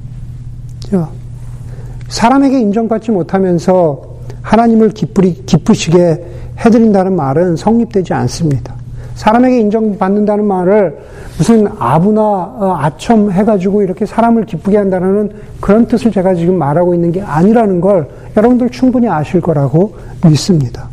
사람에게 2.09 2.61
인정받지 2.61 3.11
못하면서 3.11 4.03
하나님을 4.43 4.91
기쁘리, 4.91 5.45
기쁘시게 5.47 6.25
해드린다는 6.65 7.17
말은 7.17 7.57
성립되지 7.57 8.13
않습니다. 8.15 8.75
사람에게 9.15 9.61
인정받는다는 9.61 10.45
말을 10.45 10.99
무슨 11.39 11.69
아부나 11.79 12.23
어, 12.23 12.77
아첨 12.81 13.31
해가지고 13.31 13.83
이렇게 13.83 14.07
사람을 14.07 14.45
기쁘게 14.45 14.77
한다는 14.77 15.31
그런 15.61 15.87
뜻을 15.87 16.11
제가 16.11 16.35
지금 16.35 16.59
말하고 16.59 16.95
있는 16.95 17.13
게 17.13 17.23
아니라는 17.23 17.81
걸 17.81 18.09
여러분들 18.37 18.71
충분히 18.71 19.09
아실 19.09 19.41
거라고 19.41 19.97
믿습니다. 20.27 20.89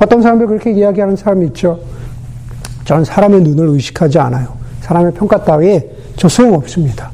어떤 0.00 0.22
사람들 0.22 0.46
그렇게 0.46 0.72
이야기하는 0.72 1.16
사람이 1.16 1.46
있죠. 1.46 1.78
전 2.84 3.04
사람의 3.04 3.40
눈을 3.42 3.68
의식하지 3.68 4.18
않아요. 4.18 4.48
사람의 4.80 5.14
평가 5.14 5.42
따위 5.42 5.80
저 6.16 6.28
소용없습니다. 6.28 7.10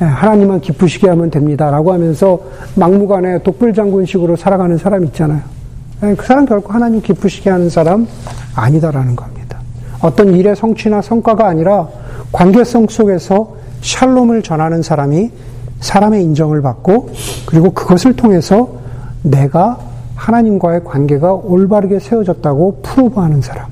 예, 0.00 0.04
하나님만 0.04 0.60
기쁘시게 0.60 1.08
하면 1.08 1.30
됩니다라고 1.30 1.92
하면서 1.92 2.40
막무가내 2.74 3.42
독불장군식으로 3.42 4.36
살아가는 4.36 4.76
사람 4.78 5.04
있잖아요. 5.04 5.40
예, 6.02 6.14
그 6.14 6.26
사람 6.26 6.44
결코 6.44 6.72
하나님 6.72 7.00
기쁘시게 7.00 7.50
하는 7.50 7.70
사람 7.70 8.06
아니다라는 8.56 9.14
겁니다. 9.14 9.41
어떤 10.02 10.34
일의 10.34 10.54
성취나 10.54 11.00
성과가 11.00 11.46
아니라 11.46 11.88
관계성 12.32 12.88
속에서 12.88 13.56
샬롬을 13.80 14.42
전하는 14.42 14.82
사람이 14.82 15.30
사람의 15.80 16.22
인정을 16.24 16.62
받고 16.62 17.10
그리고 17.46 17.70
그것을 17.70 18.14
통해서 18.14 18.68
내가 19.22 19.78
하나님과의 20.14 20.84
관계가 20.84 21.32
올바르게 21.34 21.98
세워졌다고 21.98 22.82
프로브하는 22.82 23.42
사람. 23.42 23.66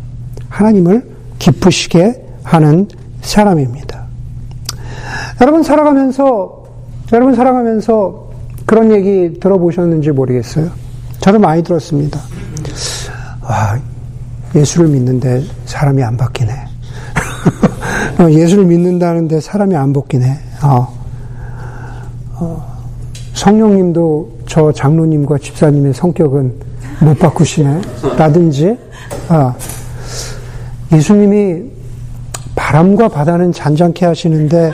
하나님을 0.49 1.09
기쁘시게 1.39 2.25
하는 2.43 2.89
사람입니다. 3.21 4.05
여러분 5.41 5.63
살아가면서 5.63 6.65
여러분 7.13 7.35
살아가면서 7.35 8.31
그런 8.67 8.93
얘기 8.93 9.39
들어보셨는지 9.41 10.11
모르겠어요. 10.11 10.71
저도 11.21 11.39
많이 11.39 11.63
들었습니다. 11.63 12.21
와, 13.43 13.79
예수를 14.55 14.89
믿는데 14.89 15.43
사람이 15.67 16.03
안 16.03 16.17
바뀌네. 16.17 16.53
어, 18.21 18.31
예수를 18.31 18.65
믿는다는데 18.65 19.41
사람이 19.41 19.77
안 19.77 19.93
바뀌네. 19.93 20.39
어. 20.63 21.01
어, 22.35 22.81
성령님도 23.35 24.41
저 24.47 24.73
장로님과 24.73 25.39
집사님의 25.39 25.95
성격은 25.95 26.53
못 27.01 27.19
바꾸시네. 27.19 27.81
라든지, 28.19 28.77
아, 29.29 29.55
예수님이 30.93 31.63
바람과 32.55 33.09
바다는 33.09 33.53
잔잔케 33.53 34.05
하시는데 34.05 34.73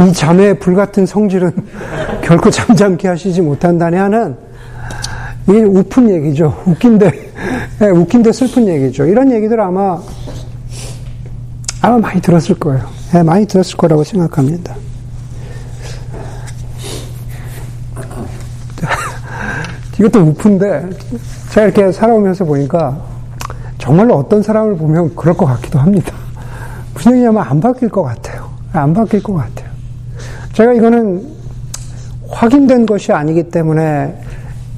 이 0.00 0.12
자매의 0.12 0.58
불같은 0.58 1.06
성질은 1.06 1.52
결코 2.22 2.50
잠잠케 2.50 3.08
하시지 3.08 3.40
못한다네 3.40 3.96
하는 3.96 4.36
이 5.48 5.52
우픈 5.52 6.08
얘기죠. 6.10 6.62
웃긴데, 6.66 7.21
네, 7.82 7.90
웃긴데 7.90 8.30
슬픈 8.30 8.68
얘기죠. 8.68 9.06
이런 9.06 9.32
얘기들 9.32 9.60
아마, 9.60 10.00
아마 11.80 11.98
많이 11.98 12.20
들었을 12.20 12.54
거예요. 12.54 12.86
네, 13.12 13.24
많이 13.24 13.44
들었을 13.44 13.76
거라고 13.76 14.04
생각합니다. 14.04 14.76
이것도 19.98 20.20
우픈데, 20.20 20.90
제가 21.50 21.66
이렇게 21.66 21.90
살아오면서 21.90 22.44
보니까 22.44 23.02
정말로 23.78 24.14
어떤 24.14 24.44
사람을 24.44 24.76
보면 24.76 25.16
그럴 25.16 25.36
것 25.36 25.46
같기도 25.46 25.80
합니다. 25.80 26.12
무슨 26.94 27.14
얘기냐면 27.14 27.42
안 27.42 27.58
바뀔 27.58 27.88
것 27.88 28.04
같아요. 28.04 28.48
안 28.72 28.94
바뀔 28.94 29.24
것 29.24 29.34
같아요. 29.34 29.68
제가 30.52 30.72
이거는 30.72 31.26
확인된 32.28 32.86
것이 32.86 33.12
아니기 33.12 33.50
때문에 33.50 34.22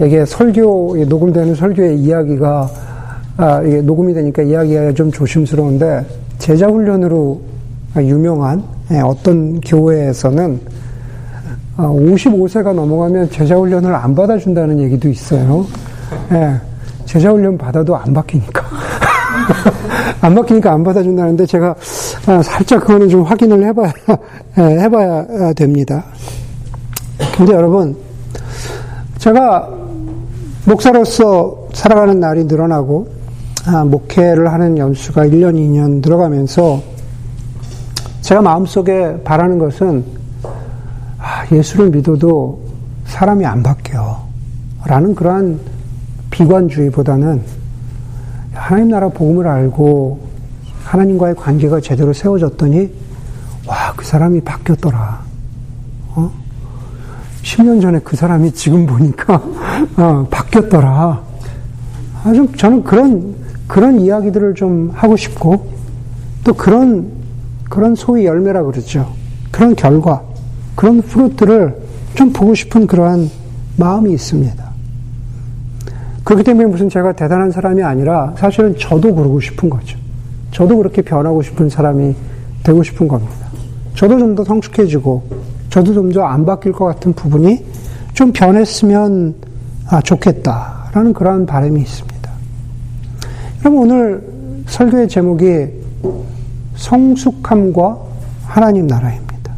이게 0.01 0.25
설교, 0.25 1.05
녹음되는 1.07 1.55
설교의 1.55 1.99
이야기가, 1.99 2.94
아, 3.37 3.63
이게 3.63 3.81
녹음이 3.81 4.15
되니까 4.15 4.43
이야기가 4.43 4.93
좀 4.93 5.11
조심스러운데, 5.11 6.07
제자 6.39 6.69
훈련으로 6.69 7.41
유명한 7.97 8.63
예, 8.91 9.01
어떤 9.01 9.61
교회에서는 9.61 10.61
55세가 11.77 12.69
아, 12.69 12.73
넘어가면 12.73 13.31
제자 13.31 13.57
훈련을 13.57 13.95
안 13.95 14.15
받아준다는 14.15 14.79
얘기도 14.81 15.09
있어요. 15.09 15.67
예, 16.33 16.55
제자 17.07 17.31
훈련 17.31 17.59
받아도 17.59 17.97
안 17.97 18.13
바뀌니까. 18.13 18.63
안 20.21 20.35
바뀌니까 20.35 20.73
안 20.73 20.85
받아준다는데 20.85 21.47
제가 21.47 21.75
아, 22.27 22.43
살짝 22.43 22.81
그거는 22.83 23.09
좀 23.09 23.23
확인을 23.23 23.65
해봐야, 23.65 23.93
예, 24.59 24.63
해봐야 24.63 25.53
됩니다. 25.55 26.05
근데 27.37 27.53
여러분, 27.53 27.97
제가 29.19 29.69
목사로서 30.67 31.69
살아가는 31.73 32.21
날이 32.21 32.45
늘어나고, 32.45 33.24
아, 33.67 33.83
목회를 33.83 34.53
하는 34.53 34.77
연수가 34.77 35.27
1년, 35.27 35.55
2년 35.55 36.03
들어가면서 36.03 36.83
제가 38.21 38.43
마음속에 38.43 39.23
바라는 39.25 39.59
것은 39.59 40.05
아, 41.19 41.47
예수를 41.51 41.89
믿어도 41.89 42.63
사람이 43.07 43.47
안 43.47 43.63
바뀌어. 43.63 44.23
라는 44.85 45.15
그러한 45.15 45.59
비관주의보다는 46.31 47.43
하나님 48.53 48.91
나라 48.91 49.09
복음을 49.09 49.49
알고 49.49 50.21
하나님과의 50.85 51.35
관계가 51.35 51.81
제대로 51.81 52.13
세워졌더니 52.13 52.93
와, 53.67 53.95
그 53.97 54.05
사람이 54.05 54.43
바뀌었더라. 54.43 55.21
어? 56.17 56.31
10년 57.43 57.81
전에 57.81 57.99
그 58.01 58.15
사람이 58.15 58.53
지금 58.53 58.85
보니까 58.85 59.37
어, 59.97 60.27
바뀌었더라. 60.31 61.23
아주 62.25 62.47
저는 62.59 62.85
그런 62.85 63.44
그런 63.67 64.01
이야기들을 64.01 64.55
좀 64.55 64.91
하고 64.95 65.17
싶고 65.17 65.67
또 66.45 66.53
그런 66.53 67.11
그런 67.69 67.95
소위 67.95 68.27
열매라 68.27 68.63
그러죠. 68.63 69.13
그런 69.51 69.75
결과, 69.75 70.23
그런 70.75 71.01
fruit를 71.03 71.75
좀 72.15 72.33
보고 72.33 72.55
싶은 72.55 72.87
그러한 72.87 73.31
마음이 73.77 74.13
있습니다. 74.13 74.65
그렇기 76.23 76.45
때문에 76.45 76.67
무슨 76.67 76.89
제가 76.89 77.13
대단한 77.13 77.51
사람이 77.51 77.83
아니라 77.83 78.35
사실은 78.37 78.77
저도 78.79 79.15
그러고 79.15 79.41
싶은 79.41 79.69
거죠. 79.69 79.99
저도 80.53 80.77
그렇게 80.77 81.03
변하고 81.03 81.43
싶은 81.43 81.69
사람이 81.69 82.15
되고 82.63 82.83
싶은 82.83 83.09
겁니다. 83.09 83.35
저도 83.95 84.19
좀 84.19 84.35
더 84.35 84.45
성숙해지고, 84.45 85.23
저도 85.71 85.93
좀 85.95 86.13
더 86.13 86.23
안 86.25 86.45
바뀔 86.47 86.73
것 86.73 86.85
같은 86.87 87.13
부분이 87.13 87.65
좀 88.13 88.33
변했으면 88.33 89.35
아, 89.89 90.01
좋겠다라는 90.01 91.13
그러한 91.13 91.47
바람이 91.47 91.81
있습니다. 91.81 92.14
그럼 93.65 93.79
오늘 93.79 94.23
설교의 94.67 95.09
제목이 95.09 95.69
성숙함과 96.77 97.99
하나님 98.45 98.87
나라입니다. 98.87 99.55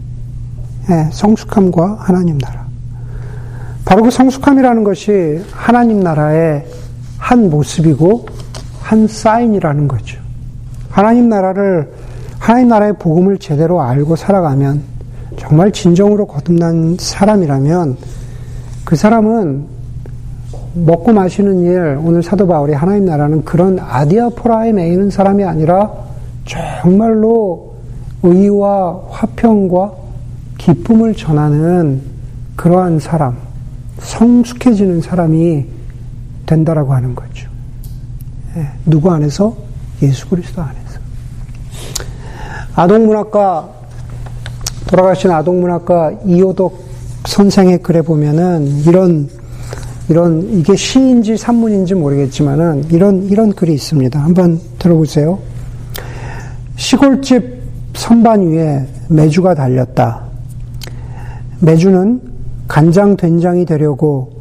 네, 0.88 1.10
성숙함과 1.10 1.96
하나님 1.98 2.38
나라. 2.38 2.64
바로 3.84 4.04
그 4.04 4.12
성숙함이라는 4.12 4.84
것이 4.84 5.44
하나님 5.50 5.98
나라의 5.98 6.64
한 7.18 7.50
모습이고 7.50 8.26
한 8.80 9.08
사인이라는 9.08 9.88
거죠. 9.88 10.20
하나님 10.88 11.28
나라를 11.28 11.92
하나님 12.38 12.68
나라의 12.68 12.92
복음을 13.00 13.38
제대로 13.38 13.82
알고 13.82 14.14
살아가면 14.14 14.82
정말 15.36 15.72
진정으로 15.72 16.26
거듭난 16.26 16.96
사람이라면 17.00 17.96
그 18.84 18.94
사람은 18.94 19.75
먹고 20.76 21.12
마시는 21.12 21.62
일, 21.62 21.98
오늘 22.02 22.22
사도 22.22 22.46
바울이 22.46 22.74
하나님 22.74 23.06
나라는 23.06 23.44
그런 23.44 23.78
아디아포라에 23.80 24.72
매이는 24.72 25.10
사람이 25.10 25.42
아니라 25.42 25.90
정말로 26.44 27.74
의와 28.22 29.00
화평과 29.08 29.92
기쁨을 30.58 31.14
전하는 31.14 32.02
그러한 32.56 32.98
사람, 32.98 33.36
성숙해지는 34.00 35.00
사람이 35.00 35.64
된다라고 36.44 36.92
하는 36.92 37.14
거죠. 37.14 37.48
예, 38.56 38.66
누구 38.84 39.10
안에서? 39.10 39.54
예수 40.02 40.28
그리스도 40.28 40.62
안에서. 40.62 41.00
아동문학가, 42.74 43.68
돌아가신 44.88 45.30
아동문학가 45.30 46.12
이호덕 46.26 46.84
선생의 47.24 47.82
글에 47.82 48.02
보면은 48.02 48.66
이런, 48.84 49.28
이런, 50.08 50.48
이게 50.52 50.76
시인지 50.76 51.36
산문인지 51.36 51.94
모르겠지만은 51.94 52.84
이런, 52.90 53.24
이런 53.24 53.52
글이 53.52 53.74
있습니다. 53.74 54.22
한번 54.22 54.60
들어보세요. 54.78 55.38
시골집 56.76 57.56
선반 57.94 58.48
위에 58.48 58.86
매주가 59.08 59.54
달렸다. 59.54 60.22
매주는 61.60 62.20
간장 62.68 63.16
된장이 63.16 63.64
되려고 63.64 64.32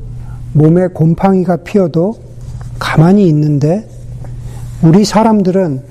몸에 0.53 0.87
곰팡이가 0.87 1.57
피어도 1.57 2.15
가만히 2.77 3.27
있는데 3.27 3.87
우리 4.81 5.05
사람들은 5.05 5.81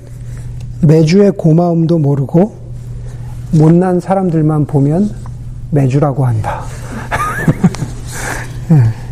매주의 0.81 1.31
고마움도 1.31 1.99
모르고 1.99 2.55
못난 3.51 3.99
사람들만 3.99 4.65
보면 4.65 5.09
매주라고 5.71 6.25
한다. 6.25 6.63
네. 8.69 8.83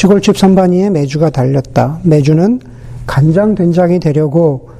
시골집 0.00 0.38
선반 0.38 0.72
위에 0.72 0.88
매주가 0.88 1.28
달렸다. 1.28 1.98
매주는 2.04 2.58
간장 3.06 3.54
된장이 3.54 4.00
되려고 4.00 4.70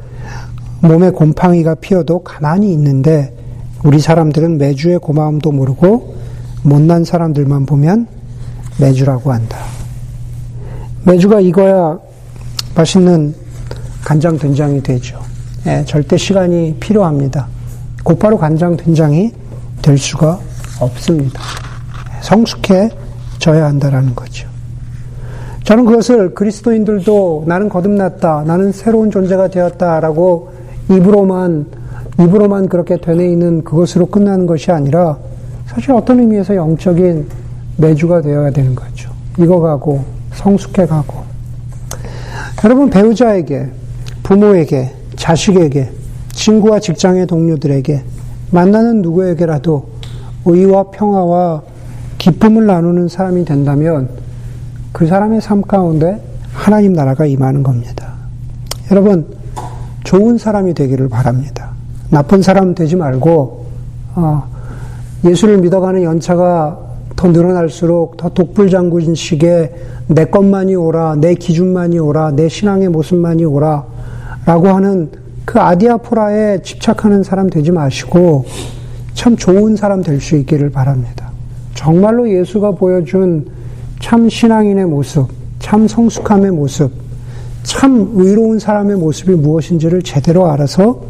몸에 0.80 1.10
곰팡이가 1.10 1.74
피어도 1.74 2.20
가만히 2.20 2.72
있는데 2.72 3.36
우리 3.84 3.98
사람들은 4.00 4.56
매주의 4.56 4.98
고마움도 4.98 5.52
모르고 5.52 6.16
못난 6.62 7.04
사람들만 7.04 7.66
보면 7.66 8.06
매주라고 8.78 9.30
한다. 9.30 9.58
매주가 11.04 11.40
익어야 11.40 11.98
맛있는 12.74 13.34
간장 14.02 14.38
된장이 14.38 14.82
되죠. 14.82 15.20
예, 15.66 15.84
절대 15.86 16.16
시간이 16.16 16.76
필요합니다. 16.80 17.46
곧바로 18.04 18.38
간장 18.38 18.78
된장이 18.78 19.32
될 19.82 19.98
수가 19.98 20.40
없습니다. 20.80 21.42
성숙해져야 22.22 23.66
한다라는 23.66 24.14
거죠. 24.14 24.49
저는 25.64 25.84
그것을 25.84 26.34
그리스도인들도 26.34 27.44
나는 27.46 27.68
거듭났다, 27.68 28.44
나는 28.46 28.72
새로운 28.72 29.10
존재가 29.10 29.48
되었다라고 29.48 30.50
입으로만 30.90 31.66
입으로만 32.18 32.68
그렇게 32.68 32.96
되뇌이는 32.96 33.64
그것으로 33.64 34.06
끝나는 34.06 34.46
것이 34.46 34.70
아니라 34.70 35.18
사실 35.66 35.92
어떤 35.92 36.18
의미에서 36.18 36.56
영적인 36.56 37.26
매주가 37.76 38.20
되어야 38.20 38.50
되는 38.50 38.74
거죠. 38.74 39.10
익어가고 39.38 40.04
성숙해가고 40.34 41.14
여러분 42.64 42.90
배우자에게 42.90 43.68
부모에게 44.22 44.92
자식에게 45.16 45.90
친구와 46.32 46.80
직장의 46.80 47.26
동료들에게 47.26 48.02
만나는 48.50 49.02
누구에게라도 49.02 49.88
의와 50.44 50.84
평화와 50.90 51.62
기쁨을 52.18 52.66
나누는 52.66 53.08
사람이 53.08 53.44
된다면 53.44 54.08
그 54.92 55.06
사람의 55.06 55.40
삶 55.40 55.62
가운데 55.62 56.20
하나님 56.52 56.92
나라가 56.92 57.26
임하는 57.26 57.62
겁니다. 57.62 58.12
여러분, 58.90 59.26
좋은 60.04 60.38
사람이 60.38 60.74
되기를 60.74 61.08
바랍니다. 61.08 61.70
나쁜 62.10 62.42
사람 62.42 62.74
되지 62.74 62.96
말고, 62.96 63.66
어, 64.16 64.42
예수를 65.24 65.58
믿어가는 65.58 66.02
연차가 66.02 66.78
더 67.14 67.28
늘어날수록 67.28 68.16
더 68.16 68.30
독불장군식의 68.30 69.74
내 70.08 70.24
것만이 70.24 70.74
오라, 70.74 71.16
내 71.16 71.34
기준만이 71.34 71.98
오라, 71.98 72.32
내 72.32 72.48
신앙의 72.48 72.88
모습만이 72.88 73.44
오라, 73.44 73.84
라고 74.46 74.68
하는 74.68 75.10
그 75.44 75.60
아디아포라에 75.60 76.62
집착하는 76.62 77.22
사람 77.22 77.48
되지 77.48 77.70
마시고, 77.70 78.46
참 79.14 79.36
좋은 79.36 79.76
사람 79.76 80.02
될 80.02 80.20
수 80.20 80.36
있기를 80.36 80.70
바랍니다. 80.70 81.30
정말로 81.74 82.28
예수가 82.28 82.72
보여준 82.72 83.46
참 84.00 84.28
신앙인의 84.28 84.86
모습, 84.86 85.28
참 85.58 85.86
성숙함의 85.86 86.50
모습, 86.50 86.90
참 87.62 88.10
의로운 88.14 88.58
사람의 88.58 88.96
모습이 88.96 89.32
무엇인지를 89.32 90.02
제대로 90.02 90.50
알아서 90.50 91.02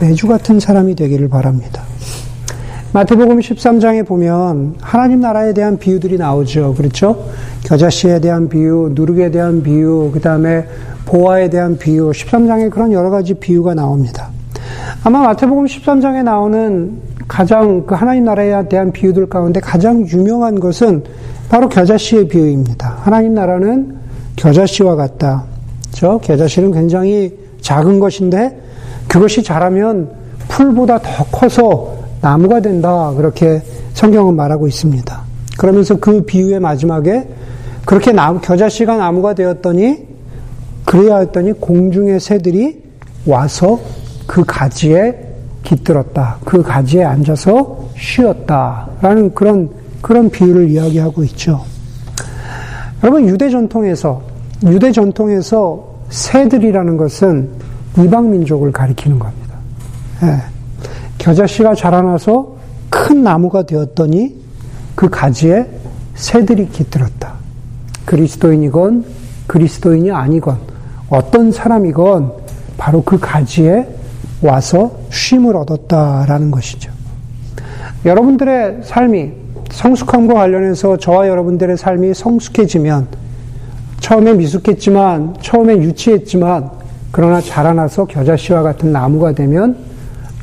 매주 0.00 0.26
같은 0.26 0.58
사람이 0.58 0.96
되기를 0.96 1.28
바랍니다. 1.28 1.82
마태복음 2.92 3.38
13장에 3.38 4.04
보면 4.04 4.76
하나님 4.80 5.20
나라에 5.20 5.52
대한 5.52 5.78
비유들이 5.78 6.16
나오죠. 6.18 6.74
그렇죠? 6.74 7.24
겨자씨에 7.64 8.20
대한 8.20 8.48
비유, 8.48 8.90
누룩에 8.94 9.30
대한 9.30 9.62
비유, 9.62 10.10
그 10.12 10.20
다음에 10.20 10.66
보화에 11.04 11.50
대한 11.50 11.78
비유, 11.78 12.10
13장에 12.10 12.70
그런 12.70 12.92
여러 12.92 13.10
가지 13.10 13.34
비유가 13.34 13.74
나옵니다. 13.74 14.30
아마 15.04 15.20
마태복음 15.20 15.66
13장에 15.66 16.24
나오는 16.24 17.09
가장 17.30 17.86
그 17.86 17.94
하나님 17.94 18.24
나라에 18.24 18.68
대한 18.68 18.90
비유들 18.90 19.28
가운데 19.28 19.60
가장 19.60 20.04
유명한 20.08 20.58
것은 20.58 21.04
바로 21.48 21.68
겨자씨의 21.68 22.26
비유입니다. 22.26 22.96
하나님 23.02 23.34
나라는 23.34 23.96
겨자씨와 24.34 24.96
같다. 24.96 25.44
저 25.92 26.18
겨자씨는 26.18 26.72
굉장히 26.72 27.32
작은 27.60 28.00
것인데 28.00 28.60
그것이 29.06 29.44
자라면 29.44 30.10
풀보다 30.48 30.98
더 30.98 31.24
커서 31.26 31.94
나무가 32.20 32.58
된다. 32.58 33.12
그렇게 33.16 33.62
성경은 33.94 34.34
말하고 34.34 34.66
있습니다. 34.66 35.20
그러면서 35.56 36.00
그 36.00 36.22
비유의 36.22 36.58
마지막에 36.58 37.28
그렇게 37.84 38.10
나무, 38.10 38.40
겨자씨가 38.40 38.96
나무가 38.96 39.34
되었더니 39.34 40.04
그래야 40.84 41.18
했더니 41.18 41.52
공중의 41.52 42.18
새들이 42.18 42.82
와서 43.24 43.78
그 44.26 44.42
가지에 44.44 45.29
깃들었다. 45.62 46.38
그 46.44 46.62
가지에 46.62 47.04
앉아서 47.04 47.90
쉬었다. 47.96 48.88
라는 49.00 49.34
그런 49.34 49.70
그런 50.00 50.30
비유를 50.30 50.70
이야기하고 50.70 51.22
있죠. 51.24 51.64
여러분, 53.02 53.28
유대 53.28 53.48
전통에서, 53.50 54.22
유대 54.64 54.92
전통에서 54.92 55.84
새들이라는 56.10 56.96
것은 56.96 57.48
이방 57.98 58.30
민족을 58.30 58.72
가리키는 58.72 59.18
겁니다. 59.18 59.54
예. 60.22 60.36
겨자씨가 61.18 61.74
자라나서 61.74 62.56
큰 62.88 63.22
나무가 63.22 63.62
되었더니 63.62 64.36
그 64.94 65.08
가지에 65.08 65.66
새들이 66.14 66.68
깃들었다. 66.70 67.34
그리스도인이건 68.04 69.04
그리스도인이 69.46 70.10
아니건 70.10 70.58
어떤 71.08 71.52
사람이건 71.52 72.32
바로 72.76 73.02
그 73.02 73.18
가지에 73.18 73.86
와서 74.42 74.92
쉼을 75.10 75.56
얻었다라는 75.56 76.50
것이죠. 76.50 76.90
여러분들의 78.04 78.80
삶이 78.82 79.32
성숙함과 79.70 80.34
관련해서 80.34 80.96
저와 80.96 81.28
여러분들의 81.28 81.76
삶이 81.76 82.14
성숙해지면 82.14 83.08
처음에 84.00 84.34
미숙했지만 84.34 85.36
처음에 85.40 85.76
유치했지만 85.76 86.70
그러나 87.12 87.40
자라나서 87.40 88.06
겨자씨와 88.06 88.62
같은 88.62 88.92
나무가 88.92 89.32
되면 89.32 89.76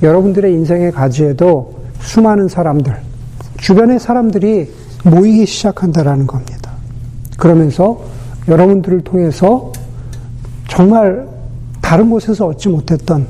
여러분들의 0.04 0.52
인생의 0.54 0.92
가지에도 0.92 1.76
수많은 2.00 2.48
사람들 2.48 2.96
주변의 3.58 4.00
사람들이 4.00 4.72
모이기 5.04 5.46
시작한다라는 5.46 6.28
겁니다. 6.28 6.72
그러면서 7.38 8.00
여러분들을 8.48 9.02
통해서 9.02 9.72
정말 10.68 11.28
다른 11.82 12.10
곳에서 12.10 12.48
얻지 12.48 12.70
못했던 12.70 13.26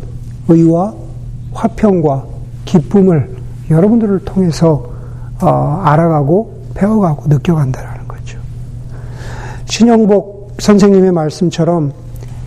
의와 0.47 0.93
화평과 1.53 2.25
기쁨을 2.65 3.35
여러분들을 3.69 4.19
통해서 4.19 4.85
어, 5.41 5.81
알아가고 5.83 6.57
배워가고 6.73 7.23
느껴간다라는 7.27 8.07
거죠. 8.07 8.39
신영복 9.65 10.55
선생님의 10.59 11.11
말씀처럼 11.11 11.91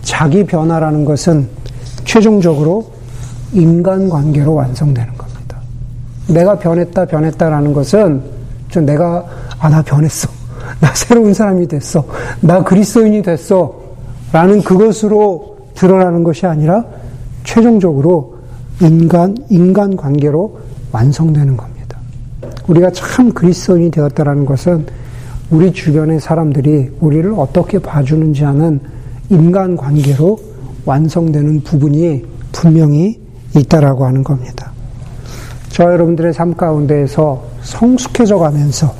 자기 0.01 0.45
변화라는 0.45 1.05
것은 1.05 1.47
최종적으로 2.05 2.91
인간관계로 3.53 4.53
완성되는 4.53 5.17
겁니다. 5.17 5.57
내가 6.27 6.57
변했다 6.57 7.05
변했다라는 7.05 7.73
것은 7.73 8.21
좀 8.69 8.85
내가 8.85 9.25
아 9.59 9.69
나 9.69 9.81
변했어. 9.83 10.27
나 10.79 10.91
새로운 10.95 11.33
사람이 11.33 11.67
됐어. 11.67 12.03
나 12.39 12.63
그리스도인이 12.63 13.21
됐어. 13.21 13.75
라는 14.31 14.61
그것으로 14.63 15.57
드러나는 15.75 16.23
것이 16.23 16.47
아니라 16.47 16.83
최종적으로 17.51 18.37
인간 18.81 19.35
인간 19.49 19.97
관계로 19.97 20.57
완성되는 20.93 21.57
겁니다. 21.57 21.97
우리가 22.67 22.91
참 22.91 23.33
그리스도인이 23.33 23.91
되었다라는 23.91 24.45
것은 24.45 24.85
우리 25.49 25.73
주변의 25.73 26.21
사람들이 26.21 26.91
우리를 27.01 27.33
어떻게 27.35 27.77
봐주는지 27.77 28.45
하는 28.45 28.79
인간 29.29 29.75
관계로 29.75 30.39
완성되는 30.85 31.63
부분이 31.63 32.23
분명히 32.53 33.19
있다라고 33.53 34.05
하는 34.05 34.23
겁니다. 34.23 34.71
저 35.67 35.83
여러분들의 35.91 36.33
삶 36.33 36.55
가운데에서 36.55 37.43
성숙해져 37.63 38.37
가면서 38.37 38.93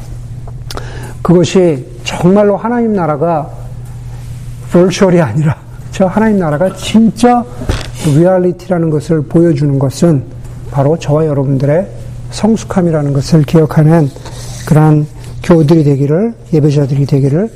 그것이 1.22 1.86
정말로 2.04 2.58
하나님 2.58 2.94
나라가 2.94 3.50
virtual이 4.72 5.22
아니라 5.22 5.56
저 5.92 6.06
하나님 6.06 6.40
나라가 6.40 6.74
진짜 6.76 7.46
리얼리티라는 8.06 8.90
것을 8.90 9.22
보여주는 9.22 9.78
것은 9.78 10.24
바로 10.72 10.98
저와 10.98 11.26
여러분들의 11.28 11.88
성숙함이라는 12.32 13.14
것을 13.14 13.44
기억하는 13.44 14.10
그러한 14.66 15.06
교우들이 15.44 15.84
되기를 15.84 16.34
예배자들이 16.54 17.06
되기를 17.06 17.52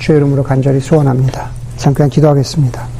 주의 0.00 0.18
이름으로 0.18 0.42
간절히 0.42 0.80
소원합니다. 0.80 1.50
잠깐 1.76 2.08
기도하겠습니다. 2.08 2.95